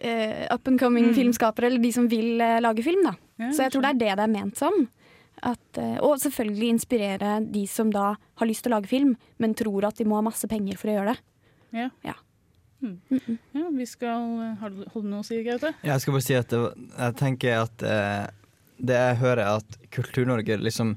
[0.03, 1.15] eh, up and coming Mm.
[1.15, 3.15] filmskapere, eller de som vil uh, lage film, da.
[3.38, 4.88] Ja, Så jeg tror det er det det er ment som.
[5.43, 9.55] At, eh, og selvfølgelig inspirere de som da har lyst til å lage film, men
[9.59, 11.19] tror at de må ha masse penger for å gjøre det.
[11.73, 11.88] Ja.
[12.05, 12.15] Ja.
[12.83, 12.99] Mm.
[13.55, 15.71] ja vi skal Har du, noe å si, Gaute?
[15.83, 16.61] Ja, Jeg skal bare si at det,
[16.99, 18.27] jeg tenker at eh,
[18.83, 20.97] det jeg hører er at Kultur-Norge liksom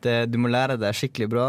[0.00, 1.46] det, Du må lære deg skikkelig bra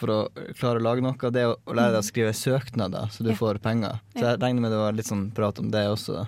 [0.00, 0.20] for å
[0.58, 1.30] klare å lage noe.
[1.32, 3.36] Det er å, lære deg å skrive søknader så du Ja.
[3.38, 4.00] får penger.
[4.16, 6.24] Så jeg regner med det var litt sånn prat om det også.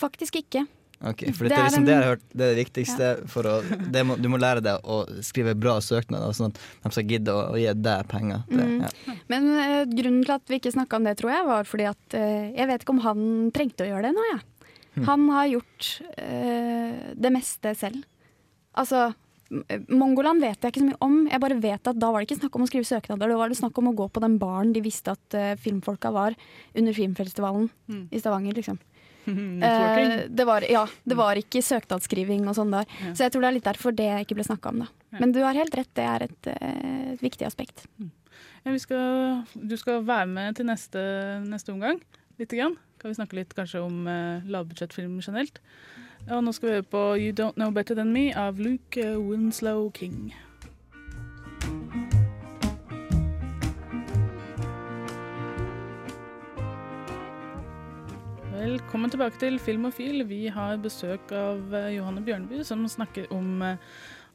[0.00, 0.64] Faktisk ikke.
[1.02, 1.86] Ok, For Det det, er liksom en...
[1.88, 3.06] det jeg har hørt Det er det viktigste.
[3.32, 3.54] For å,
[3.90, 7.34] det må, du må lære deg å skrive bra søknader, sånn at de skal gidde
[7.34, 8.44] å, å gi deg penger.
[8.46, 8.84] Det, Mm.
[8.86, 9.16] ja.
[9.32, 12.14] Men uh, grunnen til at vi ikke snakka om det, tror jeg, var fordi at
[12.14, 14.40] uh, jeg vet ikke om han trengte å gjøre det nå, jeg.
[14.94, 15.04] Hmm.
[15.08, 15.90] Han har gjort
[16.22, 18.06] uh, det meste selv.
[18.78, 19.08] Altså,
[19.92, 21.16] Mongoland vet jeg ikke så mye om.
[21.28, 23.52] Jeg bare vet at Da var det ikke snakk om å skrive søknader, da var
[23.52, 26.36] det snakk om å gå på den baren de visste at uh, filmfolka var
[26.74, 28.06] under filmfestivalen Mm.
[28.10, 28.78] i Stavanger, liksom.
[29.22, 32.88] Eh, det var, ja, det var ikke søknadsskriving og sånn der.
[33.04, 33.12] Ja.
[33.14, 34.88] Så jeg tror det er litt derfor det ikke ble snakka om, da.
[35.12, 35.20] Ja.
[35.20, 37.84] Men du har helt rett, det er et, eh, et viktig aspekt.
[38.64, 40.98] Vi skal, du skal være med til neste,
[41.46, 42.00] neste omgang.
[42.40, 42.74] Litt grann.
[42.98, 45.60] Kan vi snakke litt kanskje om uh, lavbudsjettfilm generelt.
[46.30, 49.18] Og nå skal vi høre på You Don't Know Better Than Me av Luke eh,
[49.18, 50.30] Winslow King.
[58.52, 60.22] Velkommen tilbake til Filmofil.
[60.30, 63.82] Vi har besøk av eh, Johanne Bjørneby, som snakker om eh,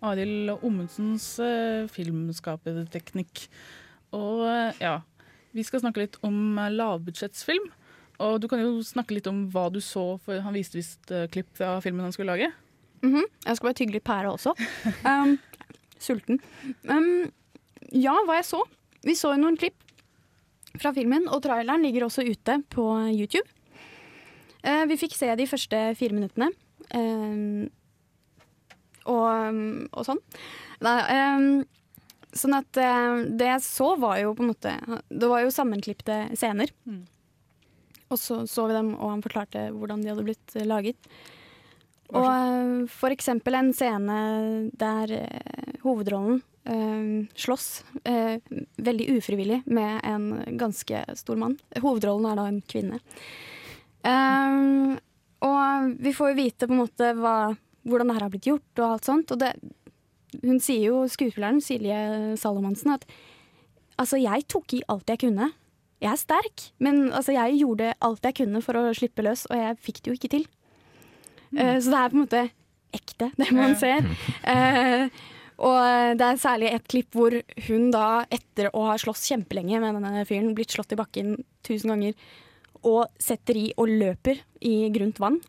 [0.03, 1.37] Arild Ommundsens
[1.95, 3.47] filmskaperteknikk.
[4.11, 4.43] Og
[4.83, 4.97] ja,
[5.55, 7.71] vi skal snakke litt om lavbudsjettsfilm.
[8.23, 11.27] Og du kan jo snakke litt om hva du så, for han viste visst uh,
[11.31, 12.51] klipp fra filmen han skulle lage.
[13.05, 13.27] Mhm.
[13.45, 14.55] Jeg skal bare tygge litt pære også.
[15.07, 15.37] Um,
[16.01, 16.39] sulten.
[16.89, 17.29] Um,
[17.93, 18.63] ja, hva jeg så?
[19.05, 19.77] Vi så jo noen klipp
[20.77, 23.47] fra filmen, og traileren ligger også ute på YouTube.
[24.65, 26.51] Uh, vi fikk se de første fire minuttene.
[26.93, 27.69] Um,
[29.07, 30.21] og, og sånn.
[30.83, 31.49] Nei, um,
[32.37, 34.73] sånn at eh, det jeg så, var jo på en måte
[35.09, 36.73] Det var jo sammenklipte scener.
[36.87, 37.05] Mm.
[38.07, 41.09] Og så så vi dem, og han forklarte hvordan de hadde blitt eh, laget.
[42.15, 44.19] Og eh, for eksempel en scene
[44.79, 47.67] der eh, hovedrollen eh, slåss
[48.07, 48.39] eh,
[48.77, 51.57] veldig ufrivillig med en ganske stor mann.
[51.83, 53.01] Hovedrollen er da en kvinne.
[54.07, 54.95] Eh,
[55.47, 57.37] og vi får jo vite på en måte hva,
[57.87, 59.35] hvordan det her har blitt gjort og alt sånt.
[59.35, 59.53] Og det,
[60.41, 61.99] hun sier jo, skuespilleren Silje
[62.39, 63.05] Salomonsen, at
[63.99, 65.51] altså jeg tok i alt jeg kunne.
[66.03, 69.57] Jeg er sterk, men altså, jeg gjorde alt jeg kunne for å slippe løs, og
[69.57, 70.45] jeg fikk det jo ikke til.
[71.55, 72.43] Eh, så det er på en måte
[72.97, 74.05] ekte, det man ser.
[74.47, 75.07] Eh,
[75.57, 77.33] og det er særlig et klipp hvor
[77.65, 81.33] hun da, etter å ha slåss kjempelenge med denne fyren, blitt slått i bakken
[81.65, 82.13] tusen ganger,
[82.85, 85.41] og setter i og løper i grunt vann.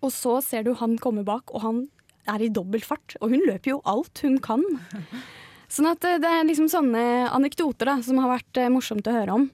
[0.00, 1.84] Og så ser du han komme bak, og han
[2.28, 3.16] er i dobbel fart.
[3.20, 4.64] Og hun løper jo alt hun kan.
[5.68, 7.02] Sånn at eh, det er liksom sånne
[7.36, 9.48] anekdoter da, som har vært eh, morsomt å høre om.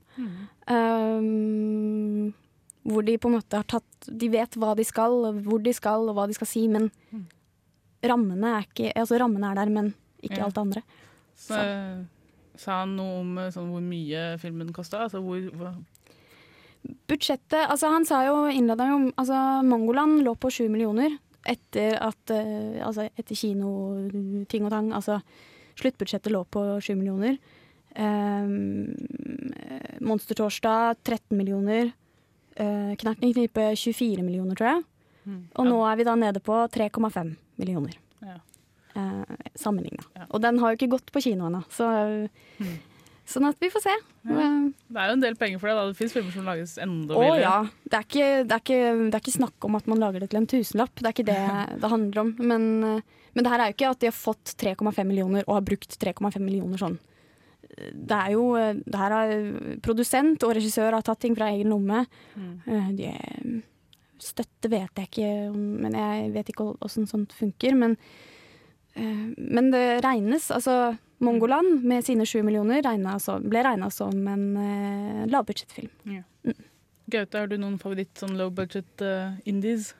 [0.70, 2.31] Um,
[2.87, 5.12] hvor de på en måte har tatt De vet hva de skal,
[5.44, 6.87] hvor de skal, og hva de skal si, men
[8.05, 9.90] rammene er ikke Altså rammene er der, men
[10.24, 10.46] ikke Ja.
[10.46, 10.83] alt det andre.
[11.37, 11.59] Så,
[12.57, 15.03] sa han noe om eh, sånn, hvor mye filmen kosta?
[15.05, 15.74] Altså hvor, hvor
[17.11, 22.31] budsjettet Altså, han sa jo innleda jo Altså, Mongoland lå på sju millioner etter at
[22.31, 24.92] Altså, etter kinoting og tang.
[24.96, 25.18] Altså,
[25.85, 27.37] sluttbudsjettet lå på 7 millioner.
[27.94, 28.90] Um,
[30.01, 31.92] Monstertorsdag 13 millioner.
[32.61, 34.83] Uh, Knerten knipe 24 millioner, tror jeg.
[35.25, 35.38] Mm.
[35.57, 37.97] Og nå er vi da nede på 3,5 millioner.
[38.25, 38.37] Ja.
[38.94, 40.05] Uh, Sammenligna.
[40.31, 41.92] Og den har jo ikke gått på kino ennå, så
[42.59, 42.77] Mm.
[43.24, 43.92] Sånn at vi får se.
[44.28, 44.48] Ja.
[44.92, 45.74] Det er jo en del penger for det.
[45.78, 47.54] da Det fins filmer som lages enda Å ja.
[47.88, 50.28] Det er, ikke, det, er ikke, det er ikke snakk om at man lager det
[50.34, 50.92] til en tusenlapp.
[51.00, 51.38] Det er ikke det
[51.80, 52.34] det handler om.
[52.38, 53.00] Men, eh,
[53.34, 55.96] men det her er jo ikke at de har fått 3,5 millioner og har brukt
[56.04, 56.98] 3,5 millioner sånn.
[57.74, 59.32] Det er jo eh, Det her er
[59.82, 62.04] produsent og regissør har tatt ting fra egen lomme.
[62.37, 62.52] Mm.
[62.68, 63.62] Eh, De,
[64.24, 67.74] støtte vet jeg ikke, om- men jeg vet ikke åssen sånt funker.
[67.76, 67.96] Men,
[68.94, 70.46] men det regnes.
[70.54, 75.90] Altså Mongoland med sine sju millioner regnet som, ble regna som en uh, lavbudsjettfilm.
[76.12, 76.22] Ja.
[77.10, 79.92] Gaute, har du noen favoritt sånn low budget uh, indies?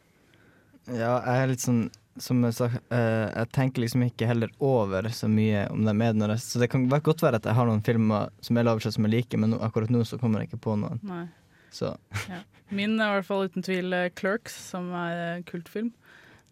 [0.89, 1.87] Ja, jeg er litt sånn
[2.21, 6.15] som jeg sa, uh, jeg tenker liksom ikke heller over så mye om dem er
[6.15, 9.09] når Så det kan godt være at jeg har noen filmer som er lavbudsjett som
[9.09, 11.03] jeg liker, men akkurat nå så kommer jeg ikke på noen.
[11.03, 11.27] Nei.
[11.75, 11.97] Så
[12.31, 12.45] Ja.
[12.75, 15.93] Min er i hvert fall uten tvil eh, Clerks, som er eh, kultfilm.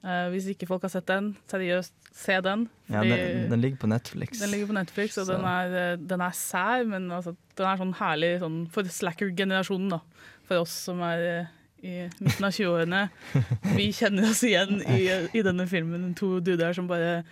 [0.02, 2.66] Eh, hvis ikke folk har sett den, seriøst, se den.
[2.90, 4.40] ja, den, den ligger på Netflix.
[4.42, 7.78] den ligger på Netflix, og den er, eh, den er sær, men altså, den er
[7.78, 9.94] sånn herlig sånn, for slacker-generasjonen.
[9.94, 10.00] da.
[10.48, 13.02] For oss som er eh, i midten av 20-årene.
[13.78, 15.06] Vi kjenner oss igjen i,
[15.38, 16.12] i denne filmen.
[16.18, 17.22] To duder som bare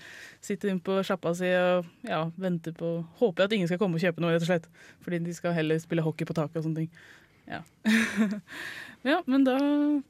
[0.43, 4.03] sitter inne på sjappa si og ja, venter på Håper at ingen skal komme og
[4.03, 4.71] kjøpe noe, rett og slett.
[5.05, 7.05] Fordi de skal heller spille hockey på taket og sånne ting.
[7.48, 7.62] Ja.
[9.11, 9.57] ja, men da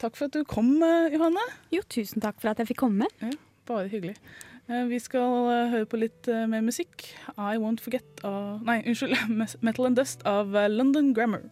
[0.01, 1.45] Takk for at du kom, eh, Johanne.
[1.73, 3.09] Jo, tusen takk for at jeg fikk komme.
[3.23, 3.31] Ja,
[3.69, 4.17] bare hyggelig.
[4.69, 7.09] Eh, Vi skal eh, høre på litt mer musikk.
[7.37, 9.17] I Won't Forget av Nei, unnskyld.
[9.67, 11.49] Metal and Dust av London Grammar.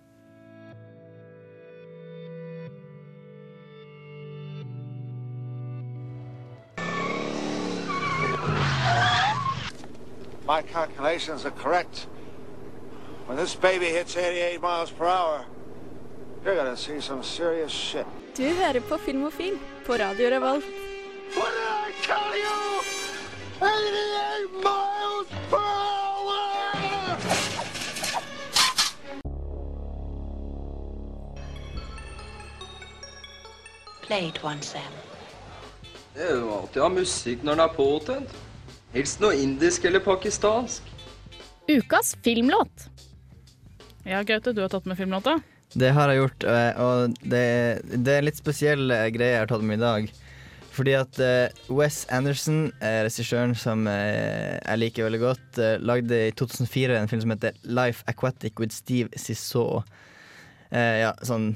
[10.46, 12.06] My calculations are correct.
[13.26, 15.44] When this baby hits 88 miles per hour,
[16.44, 18.07] you're gonna see some serious shit.
[18.37, 20.64] Du hører på Filmofil på Radio Revolt.
[21.37, 22.59] What did I tell you?
[23.61, 25.98] 88 miles per hour!
[34.61, 34.92] Sam.
[36.14, 38.38] Det er jo alltid å ha musikk når den er påtent.
[38.94, 40.83] Helst noe indisk eller pakistansk.
[41.68, 42.88] Ukas filmlåt.
[44.09, 45.37] Ja, Gaute, du har tatt med filmlåta.
[45.76, 47.44] Det har jeg gjort, eh, og det,
[47.92, 50.09] det er en litt spesiell eh, greie jeg har tatt med i dag.
[50.72, 57.11] Fordi at eh, Wes Anderson, regissøren som jeg liker veldig godt, lagde i 2004 en
[57.11, 59.85] film som heter Life Aquatic with Steve Cissot.
[60.70, 61.54] Ja, sånn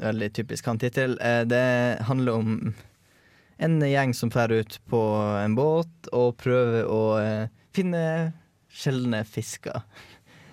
[0.00, 1.14] veldig typisk han tittel.
[1.46, 1.64] Det
[2.08, 2.54] handler om
[3.62, 5.02] en gjeng som drar ut på
[5.38, 7.02] en båt og prøver å
[7.76, 8.32] finne
[8.72, 9.84] sjeldne fisker.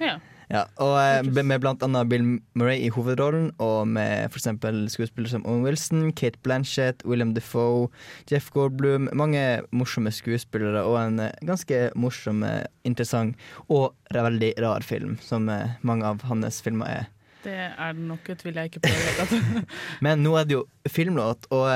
[0.03, 0.19] Ja.
[0.49, 2.23] Ja, og eh, med blant annet Bill
[2.57, 7.85] Murray i hovedrollen, og med eksempel skuespillere som Owen Wilson, Kate Blanchett, William Defoe,
[8.31, 9.11] Jeff Goldblum.
[9.13, 15.45] Mange morsomme skuespillere, og en eh, ganske morsom, eh, interessant og veldig rar film, som
[15.85, 17.05] mange av hans filmer er.
[17.43, 19.37] Det er det nok, tviler jeg ikke på.
[20.05, 21.69] Men nå er det jo filmlåt, og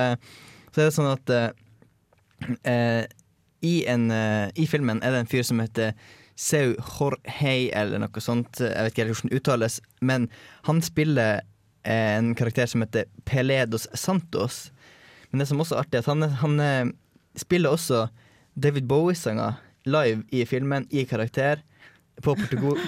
[0.74, 1.36] så er det sånn at
[2.66, 3.06] eh,
[3.64, 5.94] i, en, I filmen er det en fyr som heter
[6.36, 8.62] Seu Jorhei, eller noe sånt.
[8.62, 9.80] Jeg vet ikke hvordan det uttales.
[10.02, 10.30] Men
[10.67, 11.41] han spiller
[11.84, 14.72] eh, en karakter som heter Peledos Santos.
[15.30, 16.96] Men det som også er artig, er at han, han eh,
[17.39, 18.08] spiller også
[18.54, 21.62] David Bowie-sanger live i filmen, i karakter,
[22.22, 22.36] på,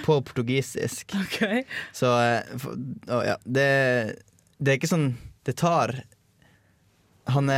[0.06, 1.14] på portugisisk.
[2.00, 2.68] Så eh,
[3.10, 3.70] å, ja, det,
[4.58, 5.10] det er ikke sånn
[5.46, 5.92] Det tar
[7.34, 7.50] Han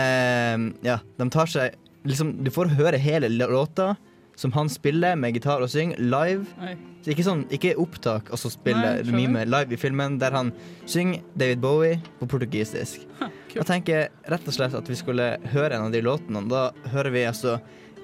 [0.82, 1.76] Ja, de tar seg
[2.08, 3.92] liksom Du får høre hele låta
[4.38, 6.46] som han spiller med gitar og synger live.
[6.62, 6.76] Oi.
[7.02, 10.52] Så ikke sånn, ikke opptak og så spiller Nei, mime live i filmen, der han
[10.86, 13.08] synger David Bowie på portugisisk.
[13.56, 16.44] Da tenker jeg rett og slett at vi skulle høre en av de låtene.
[16.52, 17.58] Da hører vi altså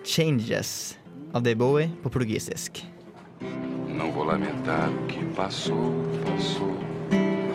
[0.03, 0.95] 'Changes'
[1.33, 2.83] av David Bowie på portugisisk.
[3.93, 5.93] Não vou lamentar o que passou,
[6.25, 6.73] passou.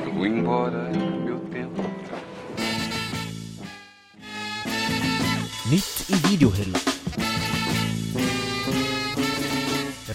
[0.06, 0.90] Eu vou embora,
[1.24, 1.82] meu tempo.
[5.70, 6.97] Nytt i videohylla.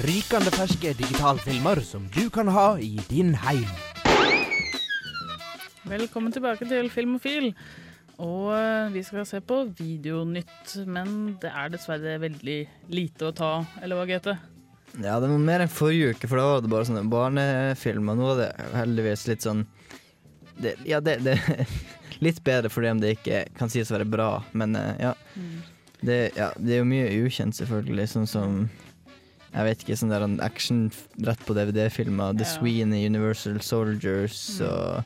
[0.03, 3.69] Rykende ferske digitalfilmer som du kan ha i din heim.
[5.87, 7.53] Velkommen tilbake til Filmofil.
[8.19, 12.57] Og eh, vi skal se på Videonytt, men det er dessverre veldig
[12.91, 14.35] lite å ta, eller hva, GT?
[15.05, 18.19] Ja, det var mer enn forrige uke, for da var det bare sånne barnefilmer.
[18.19, 19.63] Nå er det heldigvis litt sånn
[20.59, 21.67] det, Ja, det, er
[22.27, 25.15] litt bedre fordi om det ikke kan sies å være bra, men eh, ja.
[25.39, 25.59] Mm.
[26.03, 26.51] Det, ja.
[26.59, 28.65] det er jo mye ukjent, selvfølgelig, sånn som
[29.53, 32.33] jeg vet ikke, sånn der en action rett på DVD-filmer.
[32.37, 32.49] The Ja.
[32.57, 34.67] Sweeney, Universal Soldiers Mm.
[34.67, 35.03] og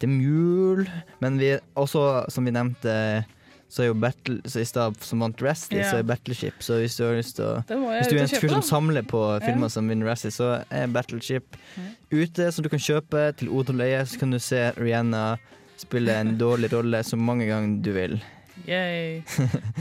[0.00, 0.86] The Mule.
[1.20, 3.24] Men vi også, som vi nevnte,
[3.68, 5.90] så er jo Battle Så i stad som vant Razzie, Ja.
[5.90, 6.54] så er Battleship.
[6.60, 9.40] Så hvis du har lyst til å Hvis du er en fyr som samler på
[9.42, 11.96] filmer som vinner Razzie, så er Battleship Mm.
[12.12, 14.06] ute, som du kan kjøpe til odel og.
[14.06, 15.38] Så kan du se Rihanna
[15.76, 18.20] spille en dårlig rolle så mange ganger du vil.
[18.68, 19.22] Yay.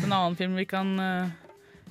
[0.03, 1.29] En annen film vi kan eh,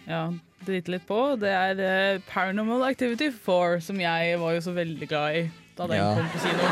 [0.09, 0.31] ja,
[0.67, 5.09] drite litt på, det er eh, Paranormal Activity 4, som jeg var jo så veldig
[5.11, 6.11] glad i da den Ja.
[6.15, 6.69] kom på kino.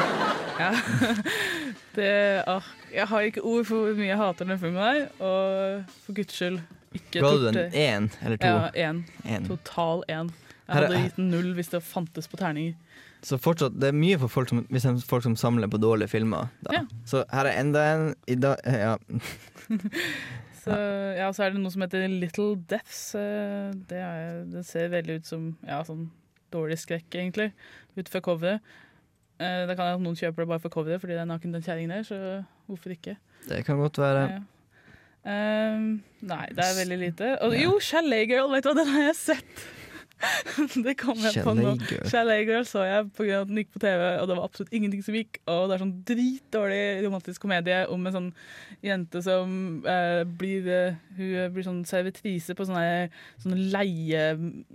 [0.63, 0.73] Ja.
[1.93, 5.91] Det, ah, jeg har ikke ord for hvor mye jeg hater den filmen der, og
[6.07, 6.61] for guds skyld
[6.97, 8.49] ikke Ga du den én eller to?
[8.49, 9.03] Ja, én.
[9.29, 9.45] En.
[9.49, 10.31] Total én.
[10.69, 12.73] Jeg hadde gitt den null hvis det fantes på terninger.
[13.23, 15.79] Så fortsatt, det er mye for folk som, hvis det er folk som samler på
[15.83, 16.49] dårlige filmer.
[16.73, 16.81] Ja.
[17.07, 18.09] Så her er enda en.
[18.27, 18.97] I dag, ja.
[20.63, 20.77] Så,
[21.19, 23.15] ja, så er det noe som heter Little Deaths.
[23.19, 26.07] eh, Det, er, det ser veldig ut som ja, sånn
[26.55, 27.51] dårlig skrekk, egentlig,
[27.99, 28.61] ut fra coveret.
[29.43, 31.55] Da Det kan hende at noen kjøper det bare for coveret fordi det er naken
[31.57, 32.19] den kjerringen der, så
[32.69, 33.17] hvorfor ikke?
[33.49, 34.27] Det kan godt være.
[34.37, 34.43] Ja.
[35.23, 35.87] Um,
[36.27, 37.31] nei, det er veldig lite.
[37.47, 39.65] Og, jo, Chalet Girl, vet du hva, den har jeg sett!
[40.87, 41.75] det kom jeg på nå.
[42.11, 42.65] Chalet Girl.
[42.69, 43.41] Så jeg pga.
[43.43, 45.41] at den gikk på TV, og det var absolutt ingenting som gikk.
[45.51, 48.31] Og det er sånn dritdårlig romantisk komedie om en sånn
[48.83, 53.11] jente som eh, blir eh, Hun blir sånn servitrise på sånne,
[53.43, 54.23] sånne leie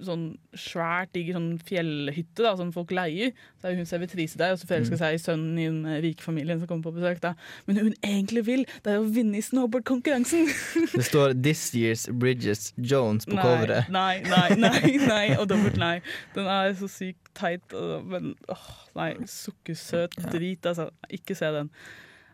[0.06, 3.34] Sånn svært diger sånn fjellhytte da, som folk leier.
[3.62, 5.02] Så er hun servitrise der, og så forelsker Mm.
[5.02, 7.20] seg i sønnen i den rike familien som kommer på besøk.
[7.22, 7.34] da.
[7.68, 10.48] Men hun egentlig vil, det er å vinne i snowboardkonkurransen.
[10.94, 13.90] Det står 'This Year's Bridges Jones' på nei, coveret.
[13.90, 16.02] Nei, nei, nei, nei, og dobbelt nei.
[16.36, 17.74] Den er så sykt teit,
[18.08, 20.90] men åh, nei, sukkersøt drit, altså.
[21.14, 21.70] Ikke se den.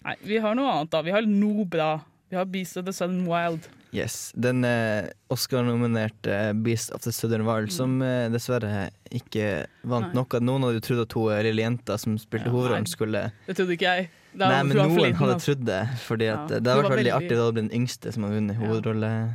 [0.04, 1.02] Nei, vi har noe annet, da.
[1.06, 1.92] Vi har noe bra.
[2.30, 3.68] Vi har Beast of the Southern Wild.
[3.94, 10.08] Yes, Den eh, Oscar-nominerte eh, 'Beast of the Southern Wild', som eh, dessverre ikke vant
[10.10, 10.13] Mm.
[10.13, 10.18] Nei.
[10.18, 10.34] nok.
[10.42, 13.76] Noen hadde jo trodd at hun lille jenta som spilte Ja, hovedrollen, skulle Det trodde
[13.78, 14.10] ikke jeg.
[14.34, 15.54] Nei, men noen hadde altså.
[15.54, 15.82] trodd det.
[16.08, 18.24] Fordi at Ja, Det hadde vært var veldig artig da det ble den yngste som
[18.26, 19.12] har vunnet hovedrolle.
[19.13, 19.28] Ja,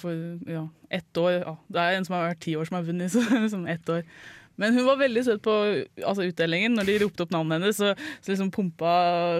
[0.00, 0.12] for
[0.50, 1.32] ja, ett år.
[1.40, 1.56] Ja.
[1.68, 4.04] Det er en som har vært ti år som har vunnet, så liksom ett år.
[4.60, 5.52] Men hun var veldig søt på
[6.04, 6.74] altså, utdelingen.
[6.76, 8.90] Når de ropte opp navnet hennes, så, så liksom pumpa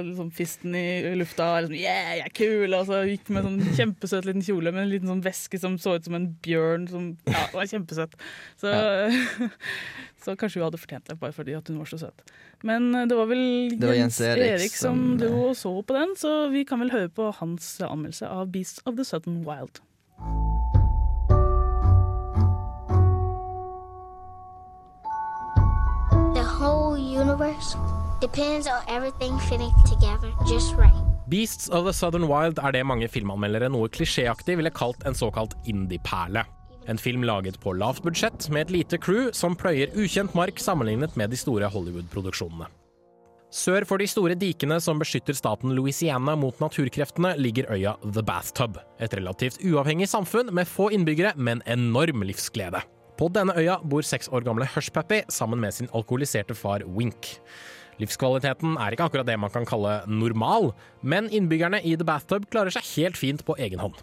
[0.07, 1.48] liksom, fisten i lufta.
[1.61, 2.76] Liksom, yeah, jeg er kul!
[2.79, 5.98] Og så gikk med sånn kjempesøt liten kjole med en liten sånn veske som så
[5.98, 6.88] ut som en bjørn.
[6.88, 8.16] Som, ja, var kjempesøt.
[8.62, 8.72] Så,
[10.24, 12.24] så kanskje hun hadde fortjent det, bare fordi hun var så søt.
[12.64, 13.44] Men eh, det var vel
[13.76, 16.81] Det var Jens, Erik Erik som som, dro og så på den, så vi kan
[16.81, 19.85] vel høre på hans anmeldelse av Beast of the Southern Wild.
[31.31, 35.55] Beasts of the Southern Wild er det mange filmanmeldere noe klisjéaktig ville kalt en såkalt
[35.71, 36.45] indie-perle.
[36.91, 41.17] En film laget på lavt budsjett med et lite crew som pløyer ukjent mark sammenlignet
[41.17, 42.69] med de store Hollywood-produksjonene.
[43.51, 48.79] Sør for de store dikene som beskytter staten Louisiana mot naturkreftene, ligger øya The Bathtub.
[49.03, 52.85] Et relativt uavhengig samfunn med få innbyggere, men enorm livsglede.
[53.19, 57.35] På denne øya bor seks år gamle Hushpappy sammen med sin alkoholiserte far Wink.
[57.99, 60.71] Livskvaliteten er ikke akkurat det man kan kalle normal,
[61.03, 63.99] men innbyggerne i The Bathtub klarer seg helt fint på egen hånd.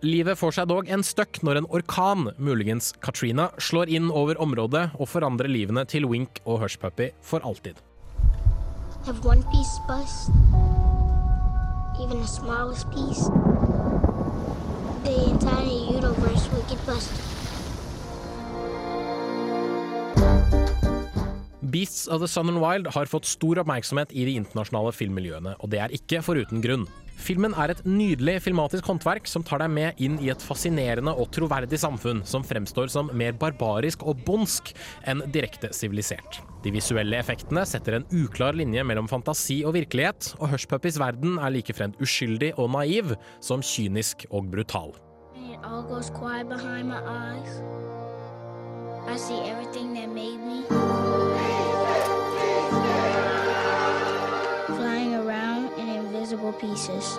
[0.00, 4.88] Livet får seg dog en støkk når en orkan, muligens Katrina, slår inn over området
[4.96, 7.76] og forandrer livene til Wink og Hushpuppy for alltid.
[9.08, 10.28] If one piece busts,
[12.00, 13.24] even the smallest piece,
[15.04, 17.24] the entire universe will get busted.
[21.70, 25.70] Beasts of the Sun and Wild har fått stor oppmerksomhet i de internasjonale filmmiljøene, og
[25.72, 26.84] det er ikke foruten grunn.
[27.20, 31.30] Filmen er et nydelig filmatisk håndverk som tar deg med inn i et fascinerende og
[31.34, 34.72] troverdig samfunn som fremstår som mer barbarisk og bondsk
[35.10, 36.40] enn direkte sivilisert.
[36.64, 41.54] De visuelle effektene setter en uklar linje mellom fantasi og virkelighet, og Hushpuppies verden er
[41.54, 44.94] likefremt uskyldig og naiv som kynisk og brutal.
[49.08, 50.66] I see everything that made me.
[56.32, 57.18] In pieces.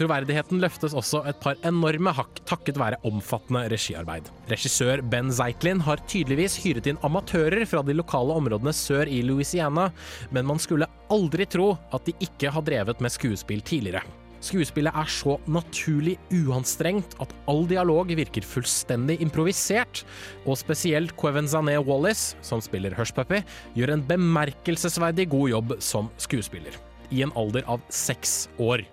[0.00, 4.30] Troverdigheten løftes også et par enorme hakk takket være omfattende regiarbeid.
[4.48, 9.90] Regissør Ben Zeitlin har tydeligvis hyret inn amatører fra de lokale områdene sør i Louisiana,
[10.32, 14.19] men man skulle aldri tro at de ikke har drevet med skuespill tidligere.
[14.40, 20.02] Skuespillet er så naturlig uanstrengt at all dialog virker fullstendig improvisert,
[20.46, 23.42] og spesielt Quevenzané Wallis, som spiller Hushpuppy,
[23.76, 26.80] gjør en bemerkelsesverdig god jobb som skuespiller,
[27.12, 28.86] i en alder av seks år.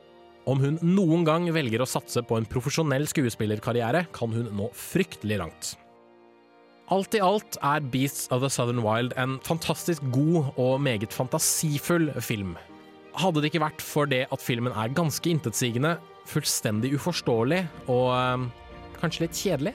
[0.48, 5.42] Om hun noen gang velger å satse på en profesjonell skuespillerkarriere, kan hun nå fryktelig
[5.42, 5.76] langt.
[6.92, 12.14] Alt i alt er Beasts of the Southern Wild en fantastisk god og meget fantasifull
[12.24, 12.56] film.
[13.18, 15.96] Hadde det ikke vært for det at filmen er ganske intetsigende,
[16.30, 18.44] fullstendig uforståelig og øh,
[19.00, 19.74] kanskje litt kjedelig.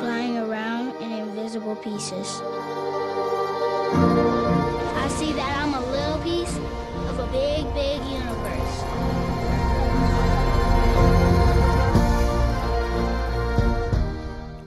[0.00, 2.42] Flying around in invisible pieces.
[4.98, 6.58] I see that I'm a little piece
[7.06, 8.78] of a big, big universe.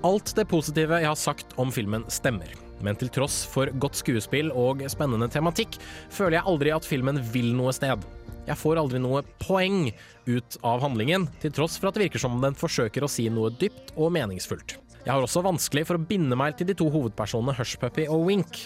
[0.06, 2.48] Alt det positive jeg har sagt om filmen stemmer,
[2.86, 5.80] men til tross for godt skuespill og spennende tematikk,
[6.14, 8.06] føler jeg aldri at filmen vil noe sted.
[8.46, 9.90] Jeg får aldri noe poeng
[10.30, 13.26] ut av handlingen, til tross for at det virker som om den forsøker å si
[13.34, 14.78] noe dypt og meningsfullt.
[15.06, 18.64] Jeg har også vanskelig for å binde meg til de to hovedpersonene Hushpuppy og Wink.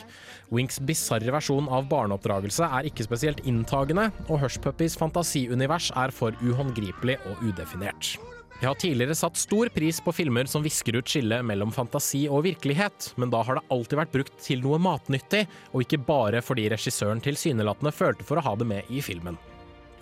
[0.55, 7.19] Winks bisarre versjon av barneoppdragelse er ikke spesielt inntagende, og Hushpuppys fantasiunivers er for uhåndgripelig
[7.27, 8.15] og udefinert.
[8.59, 12.43] Jeg har tidligere satt stor pris på filmer som visker ut skillet mellom fantasi og
[12.43, 16.65] virkelighet, men da har det alltid vært brukt til noe matnyttig, og ikke bare fordi
[16.73, 19.37] regissøren tilsynelatende følte for å ha det med i filmen.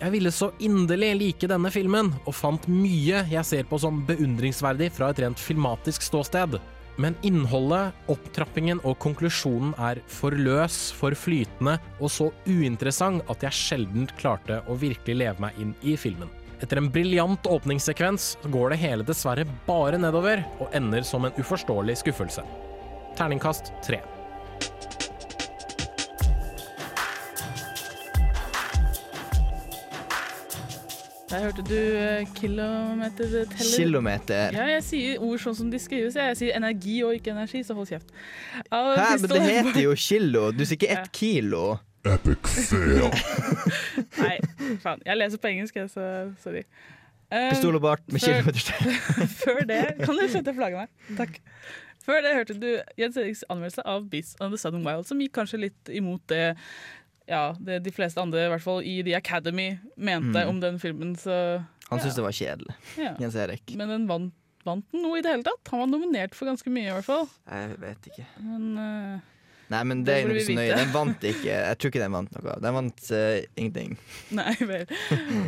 [0.00, 4.90] Jeg ville så inderlig like denne filmen, og fant mye jeg ser på som beundringsverdig
[4.94, 6.58] fra et rent filmatisk ståsted.
[6.98, 13.60] Men innholdet, opptrappingen og konklusjonen er for løs, for flytende og så uinteressant at jeg
[13.60, 16.30] sjelden klarte å virkelig leve meg inn i filmen.
[16.58, 22.00] Etter en briljant åpningssekvens går det hele dessverre bare nedover, og ender som en uforståelig
[22.02, 22.42] skuffelse.
[23.18, 24.00] Terningkast tre.
[31.28, 33.76] Der hørte du eh, kilometer teller.
[33.76, 34.54] Kilometer.
[34.56, 36.16] Ja, jeg sier ord sånn som de skrives.
[36.16, 38.10] Jeg, sier energi og ikke energi, så hold kjeft.
[38.72, 38.80] Hæ,
[39.20, 40.48] men det heter jo kilo.
[40.56, 41.66] Du sier ikke ett kilo.
[42.06, 43.10] Epic fail.
[44.22, 44.36] Nei,
[44.82, 45.02] faen.
[45.06, 46.04] Jeg leser på engelsk, jeg, så
[46.42, 46.62] sorry.
[47.28, 48.94] Eh, Pistol og bart med kilometer.
[49.42, 51.16] Før det Kan du slutte å flagge meg?
[51.18, 51.40] Takk.
[52.08, 55.34] Før det hørte du Jens Eriks anmeldelse av Beats on the Southern Wild, som gikk
[55.36, 56.54] kanskje litt imot det
[57.28, 60.48] ja, det de fleste andre, i hvert fall i The Academy, mente Mm.
[60.54, 61.10] om den filmen.
[61.20, 61.34] Så
[61.90, 62.76] Han syntes det var kjedelig.
[62.96, 63.10] Ja.
[63.20, 63.74] Jens Erik.
[63.76, 64.32] Men den vant,
[64.64, 65.68] vant den noe i det hele tatt?
[65.74, 67.28] Han var nominert for ganske mye, i hvert fall.
[67.52, 68.24] Jeg vet ikke.
[68.40, 69.20] Men eh,
[69.68, 70.76] Nei, men Det det er ikke så nøye.
[70.78, 71.48] Den vant ikke.
[71.52, 72.56] Jeg tror ikke den vant noe.
[72.64, 73.96] Den vant uh, ingenting.
[74.38, 74.86] Nei vel.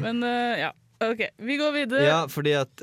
[0.02, 0.72] Men uh, ja.
[1.00, 2.02] OK, vi går videre.
[2.04, 2.82] Ja, fordi at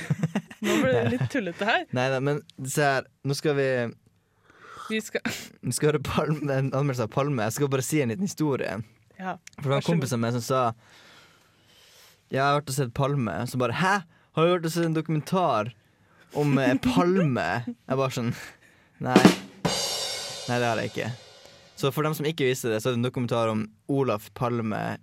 [0.66, 1.86] Nå ble det litt tullete her.
[1.96, 3.08] Nei da, men se her.
[3.24, 3.68] Nå skal vi
[4.90, 5.24] Vi skal
[5.62, 7.46] Vi skal høre Palme, en anmeldelse av Palme.
[7.48, 8.76] Jeg skal bare si en liten historie.
[9.16, 9.38] Ja.
[9.56, 10.60] For det var en kompis av meg som sa
[12.28, 13.38] Ja, jeg har vært og sett Palme.
[13.48, 13.96] Så bare Hæ?
[14.36, 15.72] Har du vært og sett en dokumentar
[16.36, 17.48] om eh, Palme?
[17.64, 18.34] Jeg bare sånn
[19.06, 19.45] Nei.
[20.46, 21.10] Nei, det har jeg ikke.
[21.76, 24.96] Så for dem som ikke visste det, så er det en dokumentar om Olaf Palme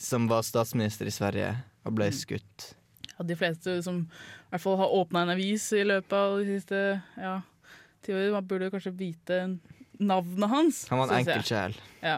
[0.00, 1.52] som var statsminister i Sverige
[1.86, 2.72] og ble skutt.
[3.12, 6.56] Ja, de fleste som i hvert fall har åpna en avis i løpet av de
[6.56, 6.80] siste
[7.20, 7.36] ja,
[8.04, 9.40] ti år, man burde kanskje vite
[10.00, 10.82] navnet hans.
[10.90, 11.76] Han var en enkel sjel.
[12.00, 12.16] Ja.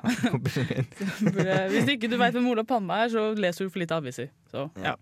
[1.75, 4.31] Hvis ikke du veit hvem Olav Palme er, så leser du for lite aviser.
[4.51, 4.95] Så, ja.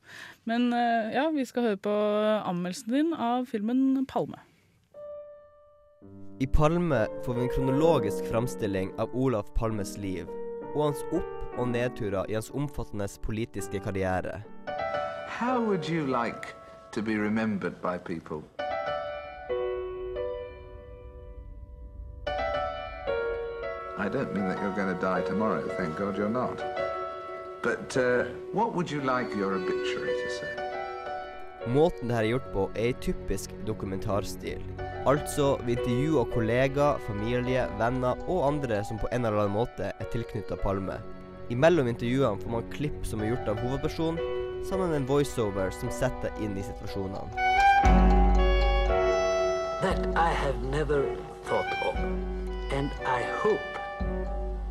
[0.49, 1.97] Men eh, ja, vi skal høre på
[2.41, 4.41] anmeldelsen din av filmen 'Palme'.
[6.43, 10.27] I Palme får vi en kronologisk framstilling av Olaf Palmes liv,
[10.75, 14.39] og hans opp- og nedturer i hans omfattende politiske karriere.
[15.29, 16.55] How would you like
[16.93, 18.41] to be remembered by people?
[23.99, 26.57] I don't mean that you're going to die tomorrow, thank God you're not.
[27.63, 28.25] But uh,
[28.55, 30.70] what would you like your obituary to say?
[31.69, 34.63] Måten det her er gjort på, er i typisk dokumentarstil.
[35.09, 40.09] Altså, vi intervjuer kollegaer, familie, venner og andre som på en eller annen måte er
[40.13, 40.97] tilknytta Palme.
[41.53, 44.21] Imellom intervjuene får man klipp som er gjort av hovedpersonen,
[44.69, 47.29] sammen med en voiceover som setter inn i situasjonene.
[49.85, 51.05] That I have never
[51.49, 51.97] thought of.
[52.73, 53.81] And I hope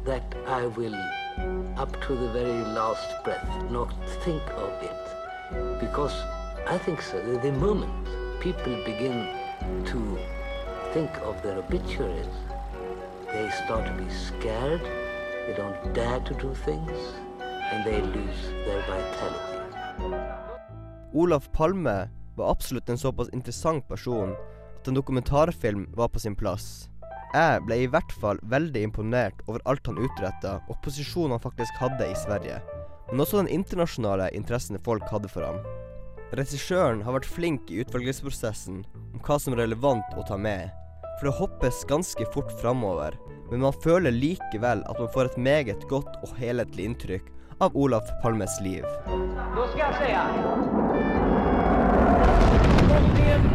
[0.06, 0.98] that I will,
[1.78, 5.80] up to the very last breath, not think of it.
[5.80, 6.16] Because
[6.72, 7.18] I think so.
[7.18, 8.06] The- The moment
[8.42, 9.26] people begin
[9.92, 10.00] to
[10.94, 12.36] think of their obituaries,
[13.32, 14.82] they start to be scared,
[15.46, 16.98] they don't dare to do things,
[17.72, 19.56] and they lose their vitality.
[21.14, 24.36] Olaf Palme var absolutt en såpass interessant person
[24.80, 26.90] at en dokumentarfilm var på sin plass.
[27.34, 31.74] Jeg ble i hvert fall veldig imponert over alt han utretta, og posisjonen han faktisk
[31.78, 32.62] hadde i Sverige.
[33.12, 35.60] Men også den internasjonale interessen folk hadde for ham.
[36.38, 40.70] Regissøren har vært flink i utvelgelsesprosessen om hva som er relevant å ta med.
[41.18, 43.18] For det hoppes ganske fort framover,
[43.50, 47.32] men man føler likevel at man får et meget godt og helhetlig inntrykk
[47.66, 48.86] av Olaf Palmes liv.
[49.10, 50.30] Nå skal jeg se her.
[52.94, 53.50] Bombningen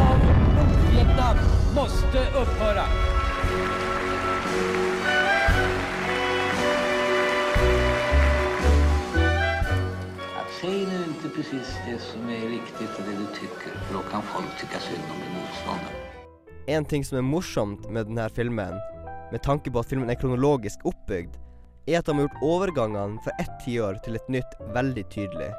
[0.00, 0.26] av
[0.58, 1.44] Nordvietnam
[1.78, 2.90] måste upphöra.
[11.36, 15.02] Precis det som är riktigt och det du tycker, för då kan folk tycka synd
[15.10, 15.96] om din motståndare.
[16.66, 18.74] En ting som er morsomt med denne filmen,
[19.32, 21.36] med tanke på at filmen er kronologisk oppbygd,
[21.86, 25.50] er at de har gjort overgangene fra ett tiår til et nytt veldig tydelig.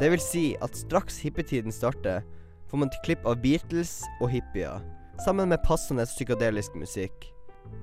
[0.00, 2.20] Det vil si at straks hippietiden starter,
[2.68, 4.82] får man et klipp av Beatles og hippier,
[5.24, 7.30] sammen med passende psykadelisk musikk.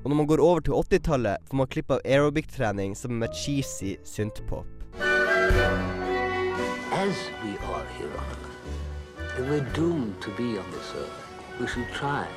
[0.03, 3.97] Og når man går over til 80-tallet, får man klipp av aerobic-trening sammen med cheesy
[4.05, 4.80] synthpop.
[7.01, 11.21] As we are here on earth, we're doomed to be on this earth,
[11.59, 12.27] we should try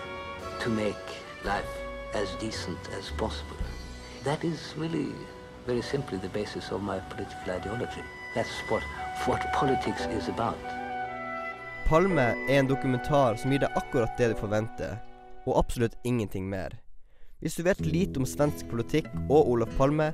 [0.62, 1.04] to make
[1.44, 1.74] life
[2.14, 3.58] as decent as possible.
[4.22, 5.12] That is really,
[5.66, 8.00] very simply, the basis of my political ideology.
[8.34, 8.82] That's what,
[9.26, 10.64] what politics is about.
[11.84, 14.96] Palme er en dokumentar som gir deg akkurat det du forventer,
[15.44, 16.72] og absolutt ingenting mer.
[17.44, 20.06] Hvis du vet lite om svensk politikk og Olof Palme,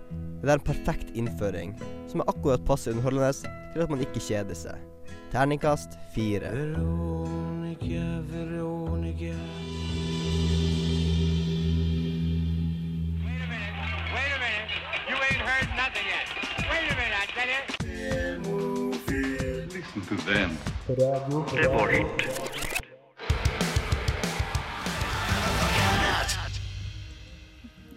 [0.42, 1.76] er det en perfekt innføring,
[2.10, 4.74] som er akkurat passe underholdende til at man ikke kjeder seg.
[5.30, 6.50] Terningkast fire.
[6.50, 8.02] Veronica,
[8.32, 9.38] Veronica.
[14.10, 14.66] Wait a minute.
[15.06, 16.26] You ain't heard nothing yet.
[16.66, 17.62] Wait a minute, I tell you.
[19.70, 20.50] Listen to them.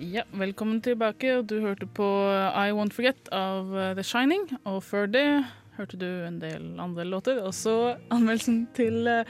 [0.04, 1.30] Ja, velkommen tilbake.
[1.48, 2.04] Du hørte på
[2.36, 4.42] I Won't Forget av uh, The Shining.
[4.68, 5.22] Og før det
[5.78, 7.38] hørte du en del andre låter.
[7.40, 9.30] Og så anmeldelsen til uh,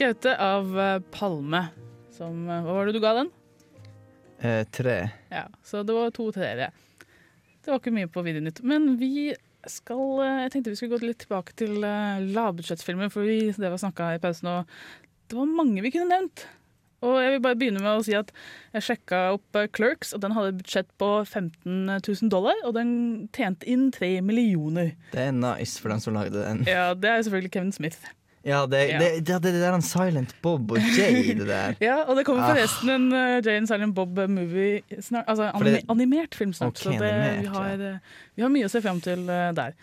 [0.00, 1.66] Gaute av uh, Palme.
[2.16, 3.28] Som Hva var det du ga den?
[4.40, 4.96] Eh, tre.
[5.28, 6.70] Ja, Så det var to treere.
[7.60, 8.62] Det var ikke mye på Videonytt.
[8.64, 9.34] Men vi
[9.68, 14.14] skal Jeg tenkte vi skulle gå litt tilbake til lavbudsjettfilmer, for vi, det var snakka
[14.14, 14.64] i pausen, og
[15.28, 16.46] det var mange vi kunne nevnt.
[17.02, 18.28] Og jeg vil bare begynne med å si at
[18.76, 22.74] jeg sjekka opp eh, Clerks, og den hadde et budsjett på 15 000 dollar, og
[22.76, 22.90] den
[23.32, 24.92] tjente inn 3 millioner.
[25.14, 26.64] Det er nice for den som lagde den.
[26.68, 27.98] Ja, det er selvfølgelig Kevin Smith.
[28.44, 28.98] Ja, det, Ja.
[29.00, 31.74] det, det, det, er en Silent Bob og Jay, det der.
[31.84, 32.54] Ja, og det kommer Ah.
[32.54, 35.24] forresten en uh, and Silent Bob-movie snart.
[35.28, 36.80] Altså anime, animert film snart.
[36.80, 37.98] okay, så det, animert, vi, har, ja.
[38.36, 39.76] vi har mye å se fram til uh, der.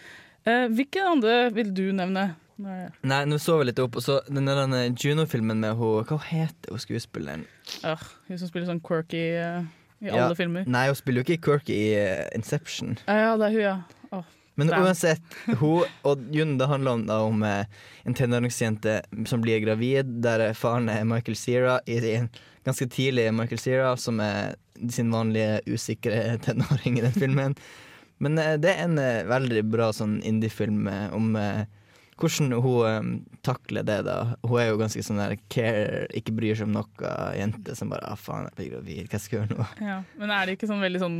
[0.47, 2.31] Uh, hvilke andre vil du nevne?
[2.57, 6.07] Nei, Nei, nå så vi litt opp, og så den der denne Juno-filmen med hun
[6.09, 7.45] Hva heter hun skuespilleren?
[7.83, 7.97] Ja,
[8.29, 9.61] hun som spiller sånn quirky uh,
[10.01, 10.65] i Ja, alle filmer.
[10.69, 12.97] Nei, hun spiller jo ikke Quirky i uh, Inception.
[13.07, 13.77] Ja, ja, det er hun, ja.
[14.13, 14.25] Oh.
[14.57, 18.95] Men uansett, hun og Juno, det handler om, da, om eh, en tenåringsjente
[19.29, 22.31] som blir gravid, der eh, faren er Michael Cera, i en
[22.65, 24.55] ganske tidlig Michael Cera, som er
[24.89, 27.53] sin vanlige usikre tenåring i den filmen.
[28.17, 31.67] Men eh, det er en eh, veldig bra sånn indie-film eh, om eh,
[32.17, 33.09] hvordan hun um,
[33.45, 34.15] takler det, da.
[34.43, 38.09] Hun er jo ganske sånn der care, ikke bryr seg om noe jente som bare
[38.09, 39.67] ah, faen, jeg blir gravid, hva skal jeg gjøre nå?
[39.91, 41.19] Ja, men er det ikke sånn veldig sånn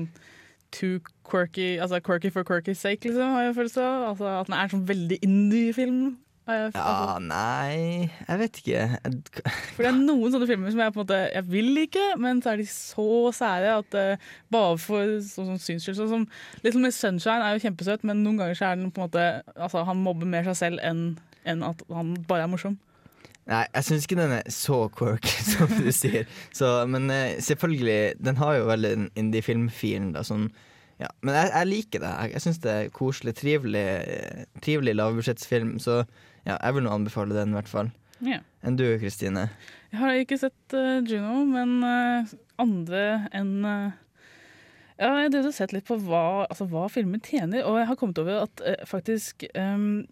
[0.76, 4.08] too quirky Altså quirky for quirky sake, liksom, har jeg følelse av?
[4.12, 6.00] Altså At den er sånn veldig indie-film?
[6.08, 8.84] jeg- Ja, altså, nei, jeg vet ikke.
[9.76, 12.39] For det er noen sånne filmer som jeg på en måte Jeg vil ikke, men
[12.43, 16.26] så er de så sære at uh, bare for sånn sånn synsskyld Sånn som
[16.64, 19.26] Little Miss Sunshine er jo kjempesøt, men noen ganger så er den på en måte
[19.58, 21.10] Altså, han mobber mer seg selv enn
[21.48, 22.74] en at han bare er morsom.
[23.48, 26.28] Nei, jeg syns ikke den er så quirky som du sier.
[26.56, 30.10] Så, men uh, selvfølgelig, den har jo veldig den indie-filmfilen.
[30.16, 30.50] da, Sånn,
[31.00, 31.08] ja.
[31.24, 32.12] Men jeg, jeg liker det.
[32.12, 33.86] Jeg, jeg syns det er koselig, trivelig,
[34.66, 35.78] trivelig lavbudsjettsfilm.
[35.84, 36.02] Så
[36.48, 37.93] ja, jeg vil nå anbefale den, i hvert fall.
[38.24, 38.41] Yeah.
[38.66, 39.50] Enn du, Kristine?
[39.91, 43.04] Jeg har ikke sett uh, Juno, men uh, andre
[43.36, 43.91] enn uh,
[44.98, 48.18] Ja, jeg har sett litt på hva, altså, hva filmen tjener, og jeg har kommet
[48.24, 50.08] over at faktisk um,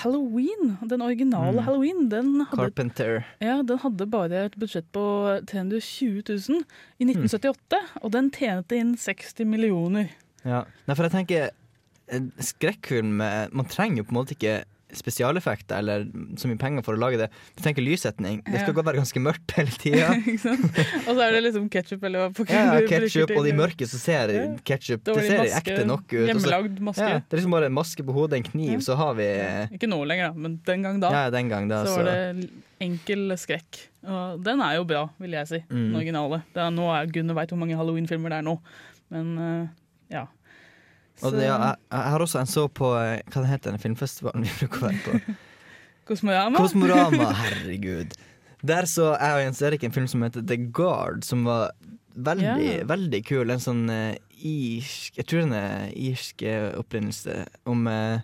[0.00, 1.64] Halloween, den originale Mm.
[1.66, 3.26] Halloween, den hadde, Carpenter.
[3.44, 5.04] ja, den hadde bare et budsjett på
[5.44, 6.64] 320 000
[6.98, 10.08] i 1978, og den tjente inn 60 millioner.
[10.44, 10.64] Ja.
[10.88, 11.50] Nei, for jeg tenker
[12.44, 14.56] Skrekkfilm Man trenger jo på en måte ikke
[14.98, 16.04] spesialeffekter eller
[16.40, 17.28] så mye penger for å lage det.
[17.56, 18.42] Du tenker lyssetting.
[18.44, 18.76] Det skal Ja.
[18.78, 20.08] godt være ganske mørkt hele tida.
[21.08, 24.32] Og så er det liksom ketsjup eller hva Ja, ketsjup, og de mørke så ser
[24.34, 24.44] Ja.
[24.64, 26.28] ketchup Det ser maske, ekte nok ut.
[26.28, 27.08] hjemmelagd maske.
[27.08, 28.78] Ja, det er liksom bare en maske på hodet, en kniv, Ja.
[28.78, 29.24] så har vi
[29.78, 31.10] Ikke nå lenger, da, men den gang da.
[31.10, 33.88] Ja, den gang da, så var det enkel skrekk.
[34.06, 35.64] Og den er jo bra, vil jeg si.
[35.70, 35.96] Den Mm.
[35.96, 36.42] originale.
[36.52, 38.58] Det er, nå er Gunnar veit hvor mange Halloween-filmer det er nå.
[39.10, 39.68] Men eh, ja.
[41.22, 43.82] Og det, ja, jeg, jeg har også en så på eh, Hva det heter den
[43.82, 45.34] filmfestivalen vi bruker å være på?
[46.08, 46.60] Kosmorama.
[46.60, 48.16] Kosmorama, herregud.
[48.64, 51.72] Der så jeg og Jens Erik en film som heter The Guard, som var
[52.14, 52.84] veldig, yeah.
[52.88, 53.52] veldig kul.
[53.52, 54.12] En sånn uh,
[54.44, 57.44] irsk Jeg tror den er irsk eh, opprinnelse.
[57.68, 58.20] Om uh,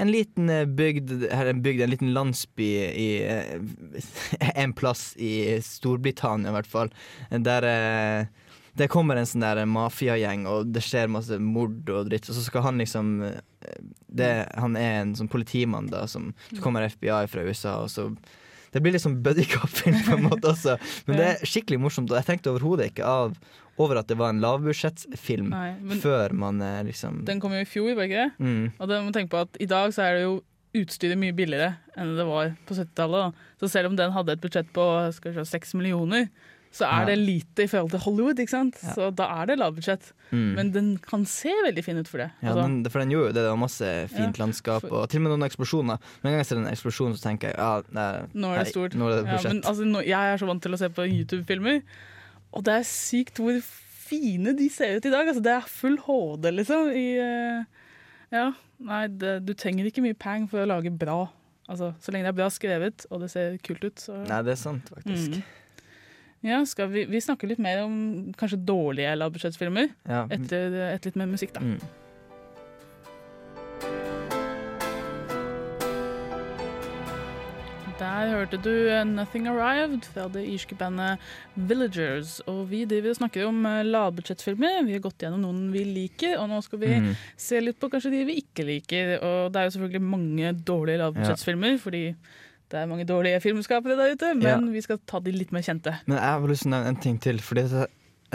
[0.00, 3.56] en liten bygd, her er en bygd, en liten landsby i uh,
[4.62, 6.92] en plass i Storbritannia, i hvert fall.
[7.48, 12.28] Der eh, det kommer en sånn der mafiagjeng, og det skjer masse mord og dritt.
[12.30, 13.40] Og så skal han liksom eh,
[14.06, 18.10] det, Han er en sånn politimann, da, som Så kommer FBI fra USA, og så
[18.70, 20.76] Det blir liksom sånn buddycop-film på en måte også.
[21.08, 23.34] Men det er skikkelig morsomt, og jeg tenkte overhodet ikke av
[23.80, 25.54] over at det var en lavbudsjettfilm
[26.02, 28.44] før man liksom Den kom jo i fjor, var ikke det?
[28.44, 28.64] Mm.
[28.76, 30.34] Og det må tenke på at i dag så er det jo
[30.76, 33.38] utstyret mye billigere enn det var på 70-tallet.
[33.60, 34.84] Så selv om den hadde et budsjett på
[35.16, 36.28] skal vi se, 6 millioner,
[36.70, 38.38] så er det lite i forhold til Hollywood.
[38.38, 38.76] ikke sant?
[38.94, 40.12] Så da er det lavbudsjett.
[40.30, 40.50] Mm.
[40.54, 42.28] Men den kan se veldig fin ut for det.
[42.38, 43.42] Ja, Altså, den, for den gjorde jo det.
[43.42, 45.98] Det var masse fint Ja, landskap, og til og med noen eksplosjoner.
[46.22, 48.06] Men en gang jeg ser en eksplosjon, så tenker jeg ja, nei,
[48.38, 48.94] Nå er det stort.
[48.94, 51.08] Nå er det ja, men altså, nå, jeg er så vant til å se på
[51.10, 51.82] YouTube-filmer,
[52.54, 53.58] og det er sykt hvor
[54.10, 55.26] fine de ser ut i dag.
[55.26, 56.94] Altså, det er full HD, liksom.
[56.94, 57.92] I, eh,
[58.34, 58.46] ja,
[58.78, 61.24] nei, det, du trenger ikke mye peng for å lage bra.
[61.70, 64.02] Altså, så lenge det er bra skrevet og det ser kult ut.
[64.02, 64.16] Så.
[64.26, 65.38] Nei, det er sant, faktisk.
[65.38, 65.56] Mm.
[66.42, 70.22] Ja, skal vi, vi snakker litt mer om kanskje dårlige lavbudsjettfilmer Ja.
[70.32, 71.60] etter, etter litt mer musikk, da.
[71.60, 71.80] Mm.
[78.00, 81.18] Der hørte du eh, 'Nothing Arrived' fra det irske bandet
[81.68, 82.38] Villagers.
[82.48, 84.86] Og vi driver og snakker om eh, lavbudsjettfilmer.
[84.86, 87.10] Vi har gått gjennom noen vi liker, og nå skal vi Mm.
[87.36, 89.18] se litt på kanskje de vi ikke liker.
[89.20, 92.14] Og det er jo selvfølgelig mange dårlige lavbudsjettsfilmer, fordi
[92.70, 94.56] det er mange dårlige filmskapere der ute, men Ja.
[94.72, 95.98] vi skal ta de litt mer kjente.
[96.06, 97.38] Men jeg har lyst til å nevne en ting til.
[97.38, 97.88] Fordi jeg,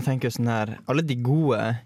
[0.04, 1.78] tenker sånn her Alle de gode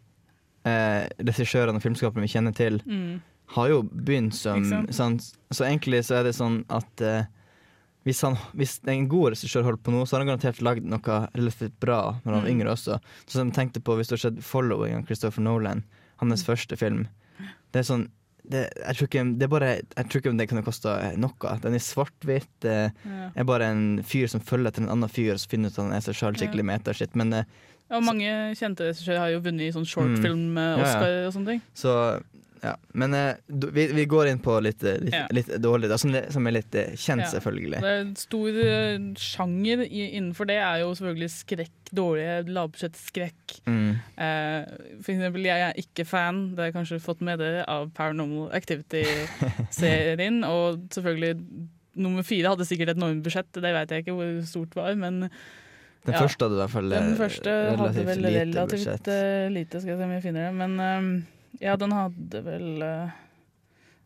[0.66, 3.22] eh, regissørene og filmskaperne vi kjenner til, Mm.
[3.56, 5.20] har jo begynt som sånn,
[5.52, 7.24] Så egentlig så er det sånn at eh,
[8.06, 11.30] hvis, han, hvis en god regissør holder på noe, så har han garantert lagd noe
[11.36, 12.62] relativt bra når han var Mm.
[12.62, 13.00] yngre også.
[13.28, 15.84] Så jeg tenkte på, Hvis du har sett 'Following' av Christopher Nolan,
[16.18, 17.08] hans første film
[17.72, 18.10] Det er sånn
[18.50, 21.56] det, jeg, tror ikke, det bare, jeg tror ikke det kunne kosta noe.
[21.62, 22.50] Den er svart-hvitt.
[22.66, 23.30] Det Ja.
[23.36, 25.86] er bare en fyr som følger etter en annen fyr og så finner ut at
[25.86, 27.16] han er seg sjøl skikkelig metashit.
[27.16, 27.44] Men eh,
[27.92, 29.94] Og mange kjente regissører har jo vunnet i sånn Mm.
[29.94, 31.28] shortfilm-Oscar Ja, ja.
[31.28, 31.62] og sånne ting.
[31.74, 31.94] Så
[32.64, 32.74] ja.
[32.94, 35.26] Men uh, vi, vi går inn på litt, eh, litt, Ja.
[35.34, 37.32] litt dårlig, da, som, som er litt eh, kjent, Ja.
[37.36, 37.80] selvfølgelig.
[37.84, 38.60] Det er en stor
[39.20, 41.76] sjanger i, innenfor det er jo selvfølgelig skrekk.
[41.96, 43.56] Dårlige lavbudsjettskrekk.
[43.66, 43.88] Mm.
[44.14, 44.62] Uh,
[45.02, 48.52] for eksempel, jeg er ikke fan, det har jeg kanskje fått med dere, av Paranormal
[48.54, 50.44] Activity-serien.
[50.54, 51.40] og selvfølgelig
[52.00, 55.26] nummer fire hadde sikkert et enormt budsjett, det vet jeg ikke hvor stort var, men
[56.06, 56.22] Den ja.
[56.22, 59.10] første hadde i hvert fall eh, Den første hadde relativt vel lite relativt budsjett.
[59.58, 60.54] lite, skal jeg se om jeg finner det.
[60.62, 61.10] Men eh,
[61.62, 63.18] ja, den hadde vel uh,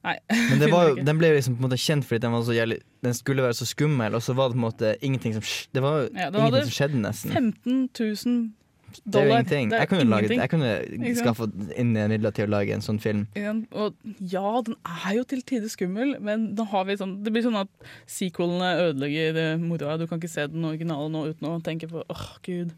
[0.04, 0.18] Nei.
[0.50, 2.82] Men det var, den ble liksom på en måte kjent fordi den, var så jævlig,
[3.06, 5.84] den skulle være så skummel, og så var det på en måte ingenting som Det
[5.84, 7.32] var Ja, det ingenting som skjedde, nesten.
[7.32, 8.52] 15 000
[8.94, 9.39] Det er jo dollar.
[9.39, 9.72] ingenting.
[9.72, 13.24] Er Jeg kunne, laget, jeg kunne skaffet inn midler til å lage en sånn film.
[13.39, 17.32] Ja, Og ja, den er jo til tider skummel, men da har vi sånn, det
[17.34, 17.72] blir sånn at
[18.06, 19.96] sequelene ødelegger eh, moroa.
[19.98, 22.76] Du kan ikke se den originale nå uten å tenke på åh, gud.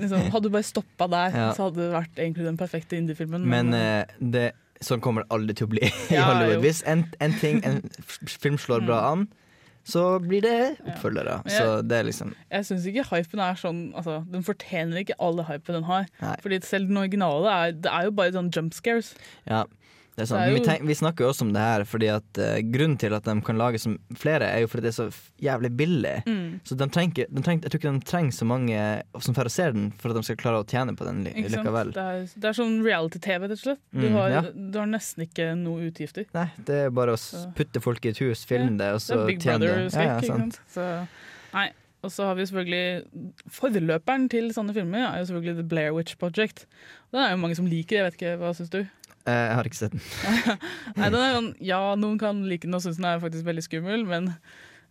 [0.00, 1.52] Liksom, hadde du bare stoppa der, Ja.
[1.56, 3.44] så hadde det vært egentlig den perfekte indie-filmen.
[3.46, 4.52] Men men eh, det,
[4.82, 5.82] sånn kommer det aldri til å bli
[6.16, 6.62] i Hollywood.
[6.64, 7.80] Hvis en, en ting, en
[8.26, 9.28] film slår bra an,
[9.84, 11.40] så blir det oppfølgere.
[11.42, 11.50] Ja.
[11.50, 15.16] jeg- Så det er liksom jeg syns ikke hypen er sånn altså, Den fortjener ikke
[15.18, 16.06] all hypen den har.
[16.22, 16.36] Nei.
[16.42, 19.14] Fordi selv den originale er, det er jo bare sånn jump scares.
[19.48, 19.64] Ja,
[20.12, 20.40] det er sant.
[20.42, 20.56] Det er jo...
[20.58, 23.24] vi, tenk, vi snakker jo også om det her fordi at uh, grunnen til at
[23.24, 25.06] de kan lage som flere, er jo fordi det er så
[25.40, 26.14] jævlig billig.
[26.28, 26.60] Mm.
[26.68, 28.82] Så de trenger, de trenger, jeg tror ikke de trenger så mange
[29.24, 31.94] som får se den for at de skal klare å tjene på den li- likevel.
[31.96, 33.82] Det er, det er sånn reality-TV, rett og slett.
[33.90, 34.42] Du, Mm, har, ja.
[34.52, 36.26] du har nesten ikke noe utgifter.
[36.36, 37.20] Nei, det er bare å
[37.56, 39.70] putte folk i et hus, filme det, og så tjene det.
[39.96, 40.60] Ja, ja, sant.
[40.74, 40.90] Så,
[41.56, 41.70] nei.
[42.02, 43.04] Og så har vi selvfølgelig
[43.54, 46.64] Forløperen til sånne filmer er jo selvfølgelig The Blair Witch Project.
[47.12, 48.80] Den er jo mange som liker, jeg vet ikke, hva syns du?
[49.26, 50.02] Eh, Jeg har ikke sett den.
[50.98, 53.62] Nei, den er, sånn- ja, noen kan like den og synes den er faktisk veldig
[53.68, 54.32] skummel, men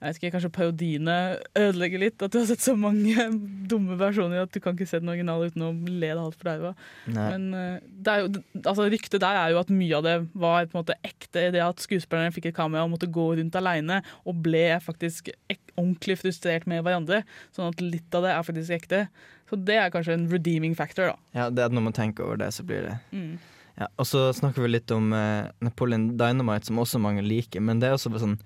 [0.02, 1.16] jeg vet ikke, kanskje parodiene
[1.54, 2.24] ødelegger litt.
[2.26, 3.14] At du har sett så mange
[3.70, 6.72] dumme versjoner at du kan ikke se den originale uten å le deg altfor daua.
[7.06, 7.76] Men eh,
[8.24, 8.32] jo,
[8.64, 11.44] altså, ryktet der er jo at mye av det var på en måte ekte.
[11.54, 15.30] Det at skuespillerne fikk et kamera og måtte gå rundt aleine og ble faktisk
[15.78, 17.22] ordentlig frustrert med hverandre.
[17.54, 19.04] Sånn at litt av det er faktisk ekte.
[19.52, 21.16] Så det er kanskje en redeeming factor, da.
[21.36, 23.36] Ja, det er noe man tenker over det, så blir det Mm.
[23.82, 27.64] Ja, Og så snakker vi litt om uh, Napoleon Dynamite, som også mange liker.
[27.64, 28.38] Men det er også sånn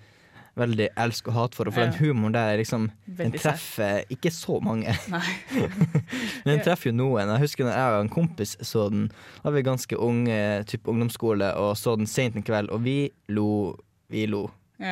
[0.56, 1.84] veldig elsk- og hat For Ja.
[1.90, 2.86] den humoren der er liksom
[3.18, 4.94] Den treffer ikke så mange.
[6.46, 7.28] Men den treffer jo noen.
[7.34, 9.10] Jeg husker når jeg og en kompis så den.
[9.42, 10.38] Da var vi ganske unge,
[10.72, 13.76] typ ungdomsskole, og så den sent en kveld, og vi lo.
[14.10, 14.46] Vi lo.
[14.82, 14.92] Ja.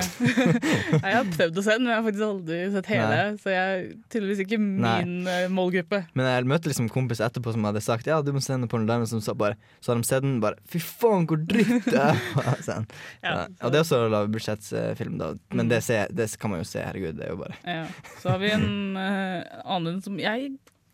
[1.04, 3.10] jeg har prøvd å se den, men jeg har faktisk aldri sett hele.
[3.20, 3.38] Nei.
[3.42, 3.82] Så jeg er
[4.14, 5.36] tydeligvis ikke min Nei.
[5.52, 6.00] målgruppe.
[6.16, 8.80] Men jeg møtte liksom kompis etterpå som hadde sagt Ja, du må se den på
[8.84, 12.00] Diamond, som sa bare Så har de sett den, bare Fy faen, hvor dritt det
[12.00, 12.22] er!
[12.68, 12.88] Sånn.
[13.24, 15.34] Ja, Ja, og det er også lavbudsjettsfilm, da.
[15.52, 15.70] Men Mm.
[15.76, 17.18] det, ser, det kan man jo se, herregud.
[17.20, 17.84] Det er jo bare Ja.
[18.22, 19.44] Så har vi en uh,
[19.76, 20.54] annen som jeg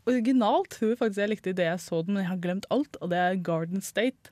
[0.09, 3.11] originalt tror faktisk jeg likte idet jeg så den, men jeg har glemt alt, og
[3.13, 4.31] det er Garden State.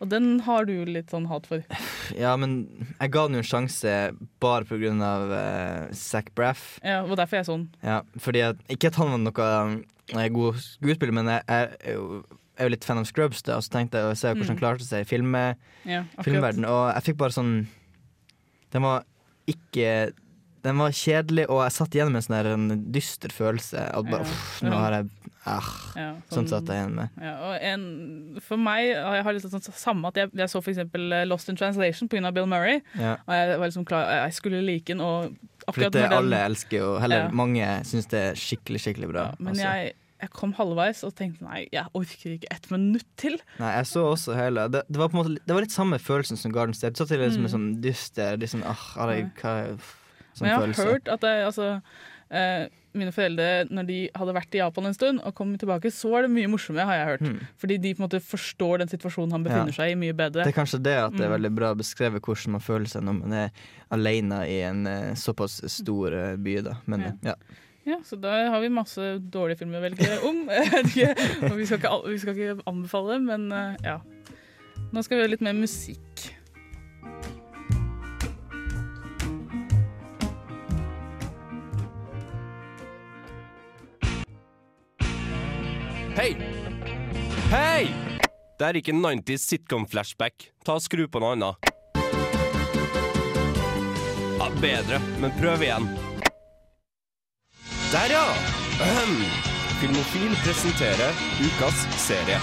[0.00, 1.62] Og den har du litt sånn hat for.
[2.14, 2.66] Ja, men
[3.00, 3.92] jeg ga den jo en sjanse
[4.44, 4.66] bare
[5.02, 6.78] av uh, Zac Braff.
[6.84, 7.68] Ja, og derfor jeg så den.
[7.82, 9.46] Ja, fordi at, Ikke at han var noe
[10.20, 12.20] eh, god skuespiller, men jeg, jeg, er jo-
[12.72, 14.52] litt fan av Scrubs, da, og så tenkte jeg å se hvordan Mm.
[14.52, 15.42] han klarte seg i filme,
[15.88, 16.64] Ja, filmverden.
[16.68, 17.66] Og jeg fikk bare sånn
[18.72, 19.04] Den var
[19.48, 20.12] ikke
[20.66, 23.86] Den var kjedelig, og jeg satt igjen med en sånn en dyster følelse.
[23.94, 24.26] At bare, Ja.
[24.26, 25.08] uff, nå har jeg
[25.46, 27.08] ah, Ja, Sånn satt jeg igjen med.
[27.22, 27.84] Ja, og en,
[28.42, 31.24] for meg har jeg har litt sånn samme at jeg, jeg så for eksempel eh,
[31.30, 32.32] Lost in Translation pga.
[32.34, 32.80] Bill Murray.
[32.98, 33.12] Ja.
[33.28, 35.36] Og jeg var liksom klar, jeg skulle like den, og
[35.66, 37.28] For akkurat dette når den- alle elsker jo, eller Ja.
[37.30, 39.28] mange syns det er skikkelig, skikkelig bra.
[39.38, 39.62] Men altså.
[39.62, 39.92] jeg,
[40.22, 43.38] jeg kom halvveis og tenkte nei, jeg orker ikke ett minutt til.
[43.60, 45.98] Nei, jeg så også hele Det, det var på en måte Det var litt samme
[46.00, 46.94] følelsen som Garden State.
[46.94, 47.46] Du satt til liksom Mm.
[47.46, 49.78] en sånn dyster litt sånn, ah, herregud, hva Sånn
[50.40, 50.84] Men jeg har følelse.
[50.90, 51.80] hørt at det, altså,
[52.30, 52.66] eh,
[52.96, 56.22] mine foreldre, når de hadde vært i Japan en stund og kom tilbake, så var
[56.24, 57.20] det mye morsommere, har jeg hørt.
[57.28, 57.40] Mm.
[57.60, 59.76] Fordi de på en måte forstår den situasjonen han befinner Ja.
[59.84, 60.44] seg i, mye bedre.
[60.44, 61.36] Det er kanskje det at det er Mm.
[61.36, 63.50] veldig bra beskrevet hvordan man føler seg når man er
[63.92, 66.74] alene i en eh, såpass stor eh, by, da.
[66.86, 67.12] Men Ja.
[67.22, 67.34] ja.
[67.86, 68.98] Ja, så da har vi masse
[69.30, 70.48] dårlige filmer å velge om.
[71.52, 74.00] Og vi, skal ikke, vi skal ikke anbefale, men eh, ja.
[74.92, 76.32] Nå skal vi høre litt mer musikk.
[86.16, 86.30] Hei!
[87.50, 87.88] Hei!
[88.56, 90.46] Det er ikke 90s sitcom-flashback.
[90.64, 91.68] Ta Skru på noe annet.
[94.38, 95.90] Ja, bedre, men prøv igjen.
[97.92, 98.24] Der, ja!
[98.86, 99.14] Ahem.
[99.82, 102.40] Filmofil presenterer ukas serie.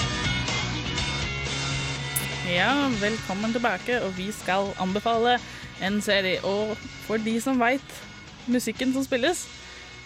[2.54, 2.70] Ja,
[3.02, 5.40] velkommen tilbake, og vi skal anbefale
[5.82, 6.46] en serie.
[6.46, 8.02] Og for de som veit
[8.46, 9.48] musikken som spilles,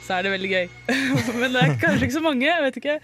[0.07, 0.67] så er det veldig gøy.
[1.41, 2.47] Men det er kanskje ikke så mange.
[2.47, 3.01] Jeg vet ikke.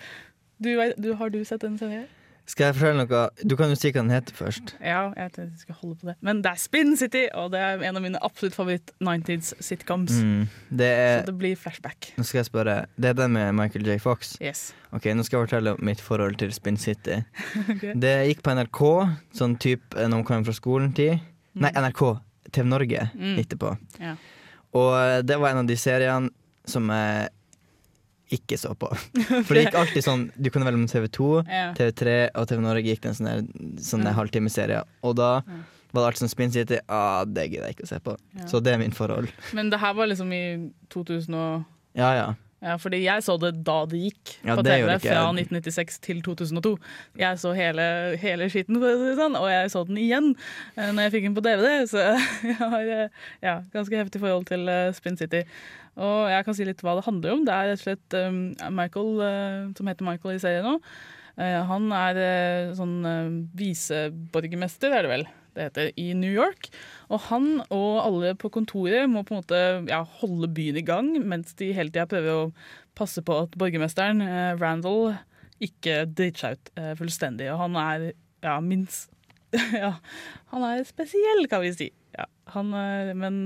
[0.63, 2.05] Du, du, har du sett den serien?
[2.43, 3.19] Skal jeg fortelle noe?
[3.47, 4.73] Du kan jo si hva den heter først.
[4.83, 6.15] Ja, jeg tenkte jeg skulle holde på det.
[6.27, 10.17] Men det er Spin City, og det er en av mine absolutt favoritt-90s sitcoms.
[10.19, 10.41] Mm.
[10.75, 12.09] Er Så det blir flashback.
[12.19, 12.75] Nå skal jeg spørre.
[12.99, 13.95] Det er den med Michael J.
[14.03, 14.33] Fox?
[14.43, 14.65] Yes.
[14.91, 17.21] Ok, Nå skal jeg fortelle om mitt forhold til Spin City.
[17.71, 17.93] okay.
[17.95, 18.81] Det gikk på NRK,
[19.39, 21.23] sånn type når man kom fra skolen-tid.
[21.63, 22.03] Nei, NRK.
[22.53, 23.37] TV Norge Mm.
[23.39, 23.71] gikk det på.
[24.03, 24.17] Ja.
[24.75, 26.29] Og eh, det var en av de seriene
[26.67, 27.31] som jeg
[28.35, 28.89] ikke så på.
[29.47, 31.67] For det gikk alltid sånn Du kunne velge om TV2, Ja.
[31.77, 33.51] TV3 og TV Norge gikk det en sånn
[33.91, 34.83] sånn halvtimeserie.
[35.05, 35.31] Og da
[35.93, 36.79] var det alltid sånn Spin City.
[36.89, 38.15] Ah, det gidder jeg ikke å se på.
[38.39, 38.47] Ja.
[38.49, 39.29] Så det er min forhold.
[39.53, 40.43] Men det her var liksom i
[40.93, 42.31] 2000 og Ja, ja.
[42.63, 46.21] Ja, fordi jeg så det da det gikk Ja, på det TV, fra 1996 til
[46.23, 46.71] 2002.
[47.19, 47.87] Jeg så hele,
[48.21, 48.79] hele skitten,
[49.19, 50.29] sånn, og jeg så den igjen
[50.77, 51.73] eh, når jeg fikk den på DVD.
[51.91, 51.99] Så
[52.47, 55.43] jeg har eh, ja, ganske heftig forhold til eh, Spin City.
[56.01, 57.43] Og jeg kan si litt hva det handler om.
[57.45, 58.39] Det er rett og slett um,
[58.73, 60.79] Michael, uh, som heter Michael i serien nå.
[61.37, 66.69] Uh, han er uh, sånn uh, viseborgermester, er det vel det heter, i New York.
[67.13, 71.11] Og han og alle på kontoret må på en måte ja, holde byen i gang,
[71.29, 72.51] mens de hele tida prøver å
[72.97, 75.15] passe på at borgermesteren, eh, Randall,
[75.63, 77.49] ikke driter seg ut eh, fullstendig.
[77.53, 78.07] Og han er
[78.43, 79.11] ja, minst
[79.83, 79.95] Ja,
[80.49, 81.91] han er spesiell, kan vi si.
[82.17, 82.25] Ja,
[82.55, 83.43] han er Men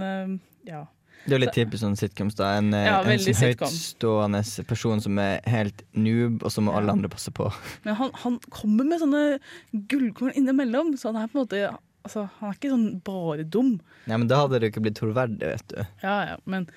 [0.68, 0.86] ja.
[1.28, 2.38] Det er jo litt typisk sånn sitcoms.
[2.40, 6.76] da En, eh, Ja, en sånn høytstående person som er helt noob, og så må
[6.78, 7.50] alle andre passe på.
[7.86, 9.26] Men han, han kommer med sånne
[9.92, 11.64] gullkorn innimellom, så han er på en måte
[12.08, 13.74] altså, Han er ikke sånn bare dum.
[14.06, 15.84] Ja, Men da hadde det jo ikke blitt troverdig, vet du.
[16.06, 16.70] Ja, ja, men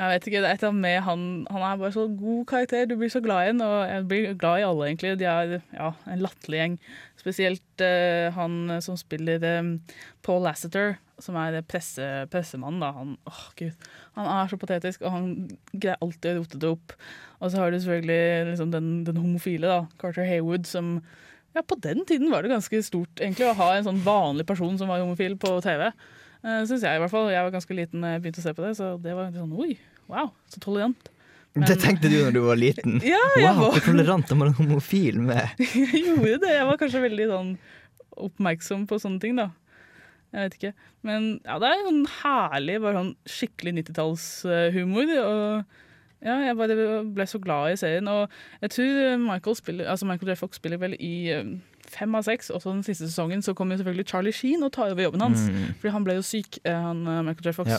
[0.00, 2.46] jeg vet ikke, det er et eller annet med han Han er bare så god
[2.48, 2.86] karakter.
[2.88, 5.18] Du blir så glad i ham, og jeg blir glad i alle, egentlig.
[5.20, 6.78] De er ja, en latterlig gjeng.
[7.20, 9.74] Spesielt uh, han som spiller um,
[10.24, 10.96] Paul Lasseter.
[11.24, 12.90] Som er presse, pressemannen, da.
[12.96, 15.26] Han, åh, Gud, han er så patetisk, og han
[15.72, 16.94] greier alltid å rote det opp.
[17.40, 20.98] Og så har du selvfølgelig liksom, den, den homofile, da, Carter Haywood, som
[21.54, 24.76] ja, på den tiden var det ganske stort egentlig å ha en sånn vanlig person
[24.78, 25.88] som var homofil på TV.
[26.44, 27.26] Uh, Syns jeg i hvert fall.
[27.32, 29.56] Jeg var ganske liten da jeg begynte å se på det, så det var sånn
[29.58, 29.72] oi,
[30.08, 31.10] wow, så tolerant.
[31.58, 33.00] Men- Det tenkte du når du var liten?
[33.10, 36.52] Ja, jeg wow, var- hvor tolerant man er homofil med jeg gjorde det.
[36.54, 37.50] Jeg var kanskje veldig sånn
[38.30, 39.48] oppmerksom på sånne ting, da.
[40.30, 40.72] Jeg vet ikke.
[41.06, 45.14] Men ja, det er sånn herlig, bare sånn skikkelig 90-tallshumor.
[45.24, 45.64] Og
[46.20, 46.76] ja, jeg bare
[47.16, 48.10] ble så glad i serien.
[48.12, 48.30] Og
[48.62, 50.38] jeg tror Michael, spiller, altså Michael J.
[50.38, 51.54] Fox spiller vel i eh,
[51.92, 52.50] fem av seks.
[52.54, 55.44] Også den siste sesongen så kommer jo selvfølgelig Charlie Sheen og tar over jobben hans.
[55.50, 55.74] Mm.
[55.80, 57.54] Fordi han ble jo syk, eh, han eh, Michael J.
[57.56, 57.70] Fox.
[57.74, 57.78] Ja.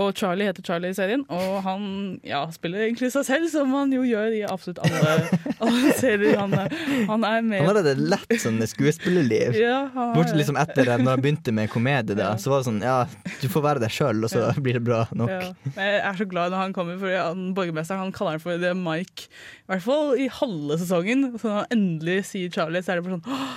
[0.00, 1.84] Og Charlie heter Charlie i serien, og han
[2.26, 5.14] ja, spiller egentlig seg selv, som han jo gjør i absolutt alle,
[5.64, 6.38] alle serier.
[6.40, 6.74] Han, er-
[7.10, 9.56] han er med Han hadde et lett sånn skuespillerliv.
[9.60, 9.80] Ja,
[10.14, 12.98] Bortsett liksom etter det, når han begynte med komedie, da, så var det sånn ja,
[13.40, 15.30] du får være deg sjøl, og så blir det bra nok.
[15.30, 15.52] Ja.
[15.76, 18.60] Men Jeg er så glad når han kommer, for han, borgermesteren han kaller han for
[18.62, 19.28] The Mike.
[19.66, 21.26] I hvert fall i halve sesongen.
[21.38, 23.49] Så når han endelig sier Charlie, så er det bare sånn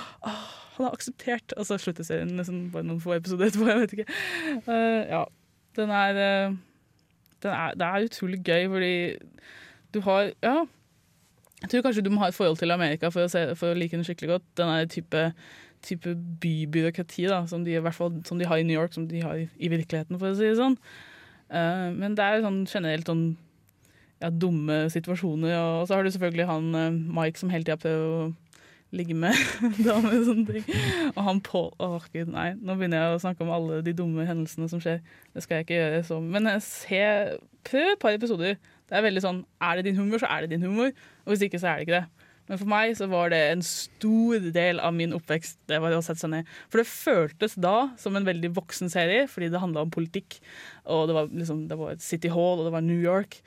[0.76, 1.54] Han har akseptert.
[1.56, 3.68] Og så slutter serien nesten bare noen få episoder etterpå.
[3.70, 4.06] Jeg vet ikke.
[4.68, 5.24] Uh, ja.
[5.74, 6.56] Den er, uh,
[7.42, 8.94] den er Det er utrolig gøy, fordi
[9.94, 10.64] du har Ja.
[11.62, 13.76] Jeg tror kanskje du må ha et forhold til Amerika for å, se, for å
[13.78, 14.44] like den skikkelig godt.
[14.58, 15.20] Den er type,
[15.80, 16.10] type
[16.42, 19.22] bybyråkrati da, som de, i hvert fall, som de har i New York, som de
[19.22, 20.76] har i, i virkeligheten, for å si det sånn.
[21.48, 23.24] Uh, men det er sånn generelt sånn
[24.20, 25.56] ja, dumme situasjoner.
[25.56, 28.28] Og så har du selvfølgelig han Mike som hele tida prøver å
[28.96, 29.36] ligge med
[29.86, 30.68] damer og sånne ting.
[31.14, 32.52] Og han Paul Åh, gud, nei.
[32.58, 35.02] Nå begynner jeg å snakke om alle de dumme hendelsene som skjer.
[35.34, 37.02] Det skal jeg ikke gjøre så Men se
[37.66, 38.58] prøv et par episoder.
[38.84, 40.92] Det er veldig sånn Er det din humor, så er det din humor.
[41.24, 42.30] Og hvis ikke, så er det ikke det.
[42.44, 45.62] Men for meg så var det en stor del av min oppvekst.
[45.70, 46.50] Det var å sette seg ned.
[46.68, 50.36] For det føltes da som en veldig voksen serie, fordi det handla om politikk.
[50.84, 53.40] Og det var liksom Det var City Hall, og det var New York.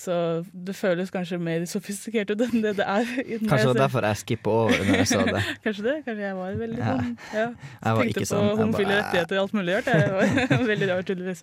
[0.00, 0.14] Så
[0.54, 3.08] det føles kanskje mer sofistikert ut enn det det er.
[3.50, 5.42] Kanskje det var derfor jeg skippa over når jeg så det.
[5.66, 5.96] Kanskje det.
[6.06, 6.92] Kanskje jeg var veldig Ja.
[6.94, 7.42] sånn ja.
[7.42, 8.48] Jeg var Tenkte ikke på sånn.
[8.62, 9.90] Homofile bare- rettigheter og alt mulig rart.
[9.92, 11.42] Jeg var veldig rart, tydeligvis.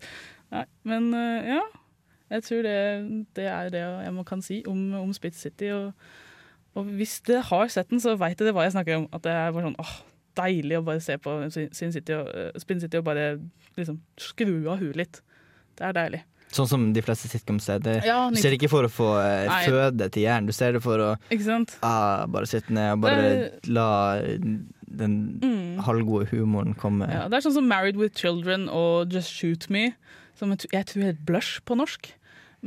[0.55, 1.59] Nei, men øh, ja.
[2.33, 2.77] Jeg tror det,
[3.37, 5.69] det er det jeg må kan si om, om Spitz City.
[5.71, 5.93] Og,
[6.75, 9.05] og hvis dere har sett den, så veit dere hva jeg snakker om.
[9.15, 9.93] At det er bare sånn åh,
[10.41, 13.29] deilig å bare se på Sin City og, øh, Spin City og bare
[13.77, 15.21] liksom skru av huet litt.
[15.77, 16.23] Det er deilig.
[16.51, 17.79] Sånn som de fleste sitcoms er.
[17.83, 19.65] Det, Ja, du ser det ikke for å få eh, Nei.
[19.67, 21.75] føde til hjernen, du ser det for å Ikke sant?
[21.83, 24.21] ah, bare sitte ned og bare Det- la
[24.87, 25.83] den Mm.
[25.83, 27.07] halvgode humoren komme.
[27.11, 29.93] Ja, det er sånn som Married with Children og Just Shoot Me,
[30.39, 32.11] som jeg, tror jeg tror heter Blush på norsk.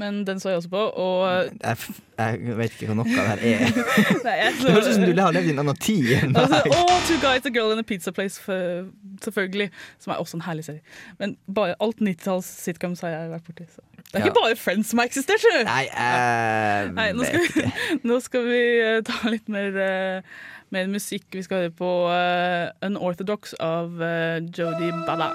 [0.01, 3.13] Men den så jeg også på, og Jeg, f- jeg vet ikke hva noe av
[3.13, 3.81] det her er.
[4.27, 6.09] Nei, jeg Det høres ut som du har levd i en annen tid
[6.41, 8.87] Altså, oh, Two Guys, A Girl in a Pizza Place, for,
[9.27, 9.69] selvfølgelig.
[10.01, 10.81] Som er også en herlig serie.
[11.21, 13.69] Men bare alt 90-talls sitcoms har jeg vært borti.
[13.75, 13.85] Så.
[14.01, 14.31] Det er Ja.
[14.31, 15.61] ikke bare Friends som har eksistert, du!
[15.69, 17.73] Nei, jeg Nei, nå skal, vi,
[18.11, 20.35] nå skal vi eh, ta litt mer, eh,
[20.75, 21.29] mer musikk.
[21.37, 25.33] Vi skal høre på uh, Unorthodox av uh, Jodi Bada.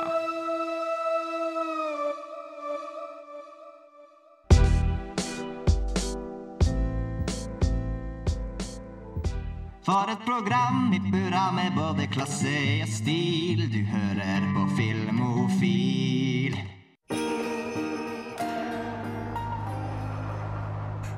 [9.85, 13.59] For et program i burra med både klasse og stil.
[13.69, 16.55] Du hører på Filmofil.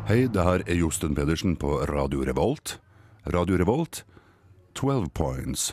[0.10, 2.76] Hei, det her er Josten Pedersen på Radio Revolt.
[3.32, 4.04] Radio Revolt,
[4.76, 5.70] 12 points.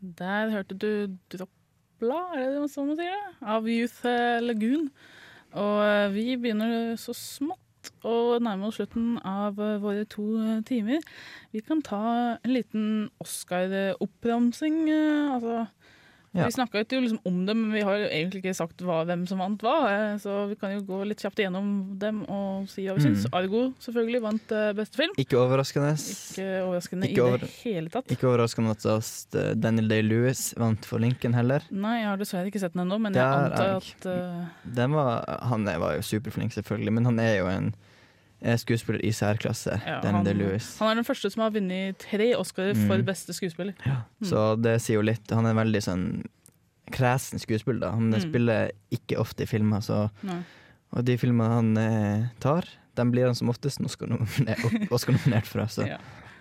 [0.00, 3.32] Der hørte du Dropla, er det sånn man sier det?
[3.44, 4.88] Av Youth eh, Lagoon.
[5.52, 7.60] Og eh, vi begynner så smått
[8.04, 11.00] å nærme oss slutten av eh, våre to eh, timer.
[11.52, 12.02] Vi kan ta
[12.42, 14.88] en liten Oscar-oppramsing.
[14.90, 15.66] eh, Altså,
[16.30, 16.46] Ja.
[16.46, 19.24] Vi snakka jo liksom om dem, men vi har jo egentlig ikke sagt hva, hvem
[19.26, 19.74] som vant hva.
[19.90, 23.26] eh, Så vi kan jo gå litt kjapt igjennom dem og si hva vi syns.
[23.26, 23.34] Mm.
[23.40, 25.16] Argo selvfølgelig vant eh, beste film.
[25.18, 25.90] Ikke overraskende.
[25.98, 28.14] Ikke overraskende Ikke i det hele tatt.
[28.14, 31.66] Ikke overraskende at Daniel Day-Lewis vant for Lincoln heller.
[31.74, 34.46] Nei, jeg har dessverre ikke sett den ennå, men jeg antar at uh...
[34.80, 37.72] Den var, han var jo superflink, selvfølgelig, men han er jo en
[38.56, 39.80] skuespiller i særklasse.
[39.86, 40.78] ja, han, Day-Lewis.
[40.78, 43.04] han er den første som har vunnet tre Oscarer for Mm.
[43.04, 43.74] beste skuespiller.
[43.84, 44.26] Mm.
[44.26, 45.28] Så det sier jo litt.
[45.30, 46.24] Han er en veldig sånn
[46.90, 47.80] kresen skuespiller.
[47.80, 47.90] da.
[47.92, 48.20] Han Mm.
[48.20, 50.42] spiller ikke ofte i filmer, så Nei.
[50.92, 52.64] Og de filmene han eh, tar,
[52.96, 55.12] dem blir han som oftest Oscar-nominert Oscar
[55.46, 55.60] for.
[55.68, 55.86] Så.
[55.86, 55.98] Ja.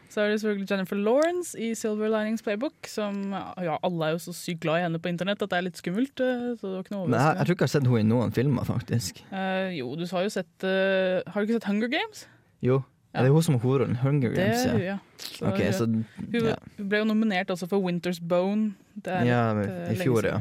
[0.09, 3.19] Så er det selvfølgelig Jennifer Lawrence i Silver Linings Playbook, som
[3.61, 5.77] ja, alle er jo så sykt glad i henne på internett at det er litt
[5.77, 6.19] skummelt.
[6.25, 7.99] eh, Så det var ikke noe Men jeg, jeg tror ikke jeg har sett henne
[8.01, 9.21] i noen filmer, faktisk.
[9.31, 12.23] Uh, jo, du har jo sett uh, Har du ikke sett Hunger Games?
[12.65, 12.79] Jo.
[13.13, 13.19] Ja.
[13.19, 13.95] Er det hun som har hovedrollen?
[14.01, 14.65] Hunger Det Games?
[14.65, 14.97] er ja.
[15.17, 16.55] Så okay, så ja.
[16.77, 18.73] hun ble jo nominert også for Winter's Bone.
[19.05, 20.37] Det Ja, litt, i fjor, ja.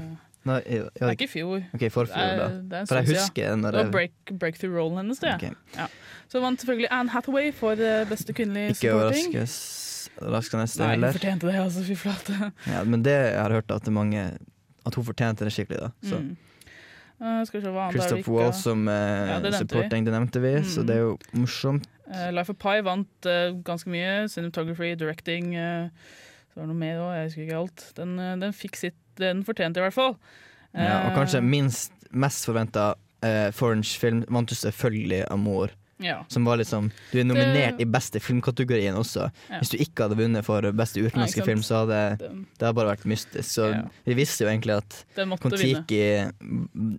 [0.49, 1.63] Nei, ja, Det er ikke i fjor.
[1.75, 4.97] Ok, i forfjor, Det er- det er For jeg husker når Det var break, breakthrough-rollen
[5.03, 5.35] hennes, det.
[5.35, 5.57] Ok.
[5.77, 5.87] Ja.
[6.29, 9.31] Så vant selvfølgelig Anne Hathaway for eh, beste kvinnelige Ikke supporting.
[9.33, 9.45] Ikke
[10.19, 11.85] overraskende det Nei, hun fortjente det, altså.
[11.87, 12.37] Fy flate.
[12.69, 14.25] Ja, men det jeg har hørt at det mange
[14.87, 15.91] At hun fortjente det skikkelig, da.
[16.05, 16.19] Så.
[16.21, 16.37] Mm.
[17.19, 19.55] Uh, skal vi se hva annet er Christoph vi ikke- Waltz som uh, Ja, det
[19.59, 20.87] supporting, det nevnte vi, så Mm.
[20.87, 21.89] det er jo morsomt.
[22.07, 23.29] Uh, Life of Pi vant
[23.67, 24.29] ganske mye.
[24.29, 27.93] Cinematography, directing Så var det noe mer òg, jeg husker ikke alt.
[27.97, 30.15] Den, den fikk sitt Den fortjente i hvert fall.
[30.75, 32.93] Ja, og kanskje minst mest forventa
[33.25, 35.71] uh, foreign film vant jo selvfølgelig Amor.
[36.01, 36.21] Ja.
[36.29, 39.31] Som var liksom Du er nominert Det- i beste filmkategorien også.
[39.51, 39.59] Ja.
[39.59, 42.29] Hvis du ikke hadde vunnet for beste utenlandske film, så hadde det...
[42.59, 43.49] det hadde bare vært mystisk.
[43.51, 43.83] Så Ja.
[44.07, 46.31] vi visste jo egentlig at Kon-Tiki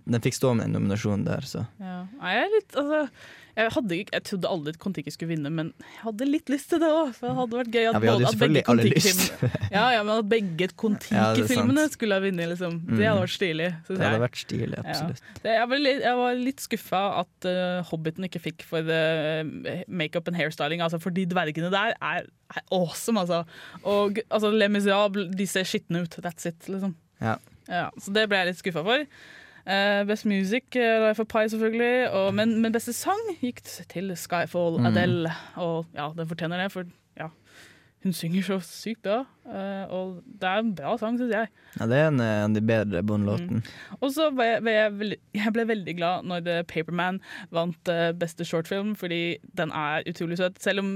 [0.06, 1.66] Den fikk stå med en nominasjon der, så.
[1.80, 2.06] Ja.
[2.20, 3.08] Jeg er litt altså,
[3.60, 6.88] jeg, hadde, jeg trodde aldri Kon-Tiki skulle vinne, men jeg hadde litt lyst til det
[6.90, 7.10] òg.
[7.16, 10.28] For det hadde vært gøy at, Ja, både, at begge Kon-Tiki-filmene ja, ja, men at
[10.32, 12.78] begge Kon-Tiki-filmene ja, skulle ha vunnet, liksom.
[12.86, 13.04] Det Mm.
[13.06, 13.68] hadde vært stilig.
[13.88, 14.22] Det hadde jeg.
[14.24, 15.22] vært stilig, absolutt.
[15.44, 15.54] Ja.
[15.60, 20.28] Jeg, var litt, jeg var litt skuffa at uh, Hobbiten ikke fikk for uh, makeup
[20.32, 20.80] and hairstyling.
[20.84, 23.42] Altså, for de dvergene der er, er awesome, altså.
[23.84, 26.18] Og altså, Les Miserables, de ser skitne ut.
[26.24, 26.96] That's it, liksom.
[27.20, 27.36] Ja.
[27.70, 29.04] Ja, så det ble jeg litt skuffa for.
[29.66, 32.10] Eh, best music, uh, Life of Pi selvfølgelig.
[32.10, 34.86] Og, men, men beste sang gikk til Skyfall, Mm.
[34.86, 35.32] Adele.
[35.56, 36.84] Og ja, den fortjener det, for
[37.16, 37.26] ja,
[38.02, 39.18] hun synger så sykt bra.
[39.20, 39.39] Eh,
[39.90, 41.50] og det er en bra sang, syns jeg.
[41.78, 43.62] Ja, det er en eh, av de bedre Bond-låtene.
[44.00, 47.20] Og så ble jeg, jeg, ble veldig glad når The Paperman
[47.54, 50.60] vant eh, beste shortfilm, fordi den er utrolig søt.
[50.62, 50.92] Selv om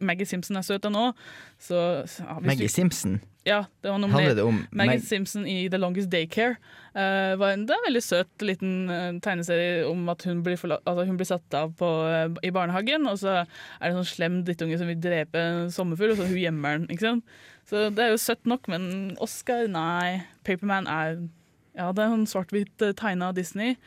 [0.00, 1.10] Maggie Simpson er søt ennå,
[1.58, 3.20] så så- ja, Maggie du- Simpson.
[3.44, 4.20] Ja, det var nominert.
[4.20, 6.56] Handler det om Maggie Mag- Simpson i The Longest Daycare.
[6.94, 10.54] Uh, var en, det er en veldig søt liten uh, tegneserie om at hun blir,
[10.60, 13.46] altså, hun blir satt av på, uh, i barnehagen, og så er
[13.82, 16.86] det en sånn slem drittunge som vil drepe en sommerfugl, og så hun gjemmer den.
[16.94, 17.24] ikke sant?
[17.68, 20.22] Så det er jo søtt nok, men Oscar, nei.
[20.46, 21.22] Paperman er
[21.72, 23.78] Ja, det er en svart-hvitt uh, tegna Disney.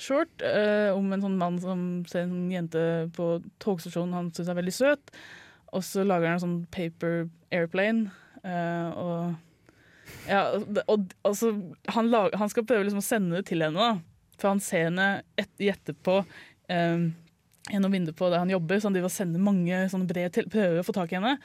[0.00, 2.82] Short eh, om en sånn mann som ser en jente
[3.16, 5.12] på togstasjonen han syns er veldig søt.
[5.76, 8.08] Og så lager han en sånn paper airplane.
[8.40, 9.36] eh, og
[10.26, 10.40] ja,
[10.90, 11.52] og altså,
[11.94, 14.36] han, lager, han skal prøve liksom å sende det til henne, da.
[14.40, 15.08] For han ser henne
[15.38, 16.22] et, etterpå
[16.72, 17.04] eh,
[17.70, 20.48] gjennom vinduet på der han jobber, så han driver og sender mange sånne brev til,
[20.50, 21.36] prøver å få tak i henne.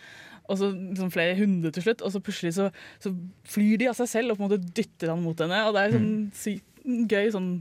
[0.49, 2.69] Og så liksom flere hundre til slutt, og så plutselig så,
[3.03, 3.11] så
[3.49, 5.63] flyr de av seg selv og på en måte dytter han mot henne.
[5.69, 7.53] Og det er sånn sykt gøy sånn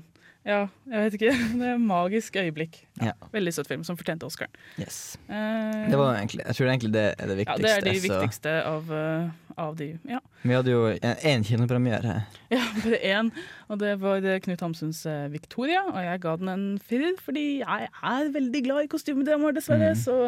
[0.45, 1.31] Ja, jeg vet ikke.
[1.57, 2.75] Det er et magisk øyeblikk.
[3.01, 3.15] Ja.
[3.33, 4.53] Veldig søt film som fortjente Oscaren.
[4.77, 5.17] Yes.
[5.25, 7.63] Eh, Det var egentlig, jeg tror egentlig det er det viktigste.
[7.63, 9.31] ja, det er de viktigste av, eh,
[9.65, 9.87] av de.
[10.11, 10.21] Ja.
[10.43, 10.83] Vi hadde jo
[11.31, 12.19] én kinopremiere.
[12.53, 13.33] Ja, bare én.
[13.73, 15.87] Og det var Knut Hamsuns eh, 'Victoria'.
[15.89, 19.95] Og jeg ga den en firer, fordi jeg er veldig glad i kostymedramaer, dessverre.
[19.97, 20.05] Mm.
[20.05, 20.19] Så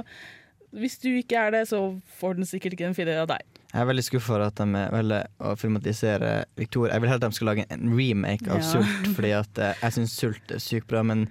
[0.78, 1.80] hvis du ikke er det, så
[2.20, 3.42] får den sikkert ikke en firer av deg.
[3.72, 6.94] Jeg er veldig skuffa over at de velger å filmatisere Victoria.
[6.94, 8.70] Jeg vil heller at de skal lage en remake av Ja.
[8.70, 11.02] Sult, fordi at eh, jeg syns Sult er sykt bra.
[11.02, 11.26] Men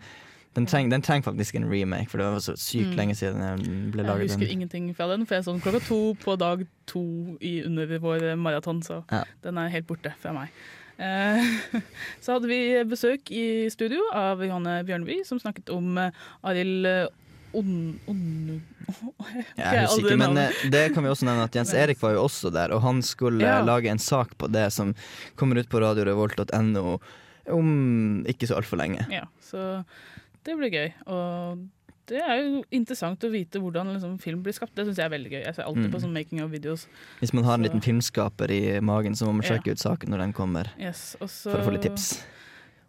[0.56, 2.96] den, treng, trenger faktisk en remake, for det var så sykt Mm.
[3.00, 4.22] lenge siden den ble laget.
[4.22, 4.54] Jeg husker den.
[4.60, 7.02] ingenting fra den, for jeg så den klokka to på dag to
[7.42, 9.24] i, under vår maraton, så Ja.
[9.44, 10.50] den er helt borte fra meg.
[10.98, 11.44] Eh,
[12.24, 16.12] så hadde vi besøk i studio av Johanne Bjørnby, som snakket om eh,
[16.44, 16.86] Arild
[19.56, 22.24] Jeg er usikker, men eh, det kan vi også nevne at Jens Erik var jo
[22.28, 23.62] også der, og han skulle Ja.
[23.66, 24.94] lage en sak på det som
[25.40, 26.98] kommer ut på radiorevolt.no
[27.54, 29.06] om ikke så altfor lenge.
[29.14, 29.84] Ja, så
[30.46, 30.88] det blir gøy.
[31.06, 31.60] Og
[32.10, 34.74] det er jo interessant å vite hvordan liksom, film blir skapt.
[34.78, 35.42] Det syns jeg er veldig gøy.
[35.46, 35.94] Jeg ser alltid Mm.
[35.94, 36.88] på sånn making of videos.
[37.22, 39.58] Hvis man har en Så- liten filmskaper i magen, så må man Ja.
[39.58, 40.68] ut saken når den kommer.
[40.80, 42.24] Yes, Også, For å få litt tips.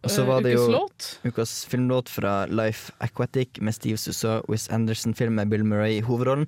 [0.03, 0.87] Og så Eh, var det jo
[1.25, 6.01] ukas filmlåt fra Life Aquatic med Steve Sussa og Wes Anderson-film med Bill Murray i
[6.01, 6.47] hovedrollen.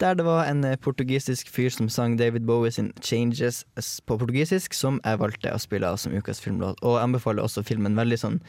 [0.00, 3.64] Der det var en eh, portugisisk fyr som sang David Bowie sin 'Changes'
[4.06, 6.76] på portugisisk, som jeg valgte å spille av som ukas filmlåt.
[6.82, 8.40] Og jeg anbefaler også filmen veldig sånn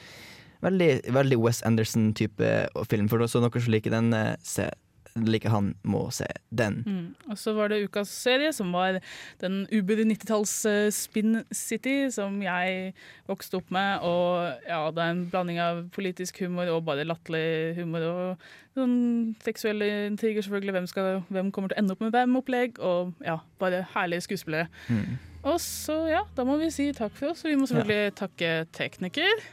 [0.62, 3.08] Veldig, veldig Wes Anderson-type film.
[3.10, 4.70] For så noen som liker den, eh, se,
[5.16, 6.82] liker han, må se den.
[6.86, 7.32] Mm.
[7.32, 8.99] Og så var det ukas serie, som var
[9.41, 12.93] den Uber 90-talls eh, Spin City, som jeg
[13.30, 14.05] vokste opp med.
[14.07, 18.07] Og ja, det er en blanding av politisk humor og bare latterlig humor.
[18.12, 20.78] Og sånn seksuelle intriger, selvfølgelig.
[20.78, 22.80] Hvem, skal, hvem kommer til å ende opp med hvem-opplegg.
[22.80, 24.72] Og ja, bare herlige skuespillere.
[24.88, 25.20] Mm.
[25.41, 27.43] Og så ja, da må vi si takk for oss.
[27.45, 29.49] Og vi må selvfølgelig takke tekniker.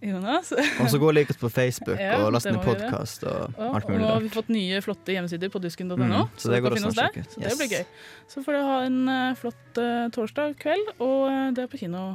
[0.00, 0.52] Jonas.
[0.54, 3.70] Og så gå og lik oss på Facebook Ja, og last ned podkast og Ja,
[3.72, 5.98] alt og mulig nå har vi fått nye, flotte hjemmesider på dusken.no.
[5.98, 7.20] Mm, så det å der.
[7.26, 7.84] Så det blir gøy.
[8.30, 11.82] Så får dere ha en eh, flott uh, torsdag kveld, og uh, det er på
[11.82, 12.08] kino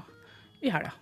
[0.64, 0.96] i helga.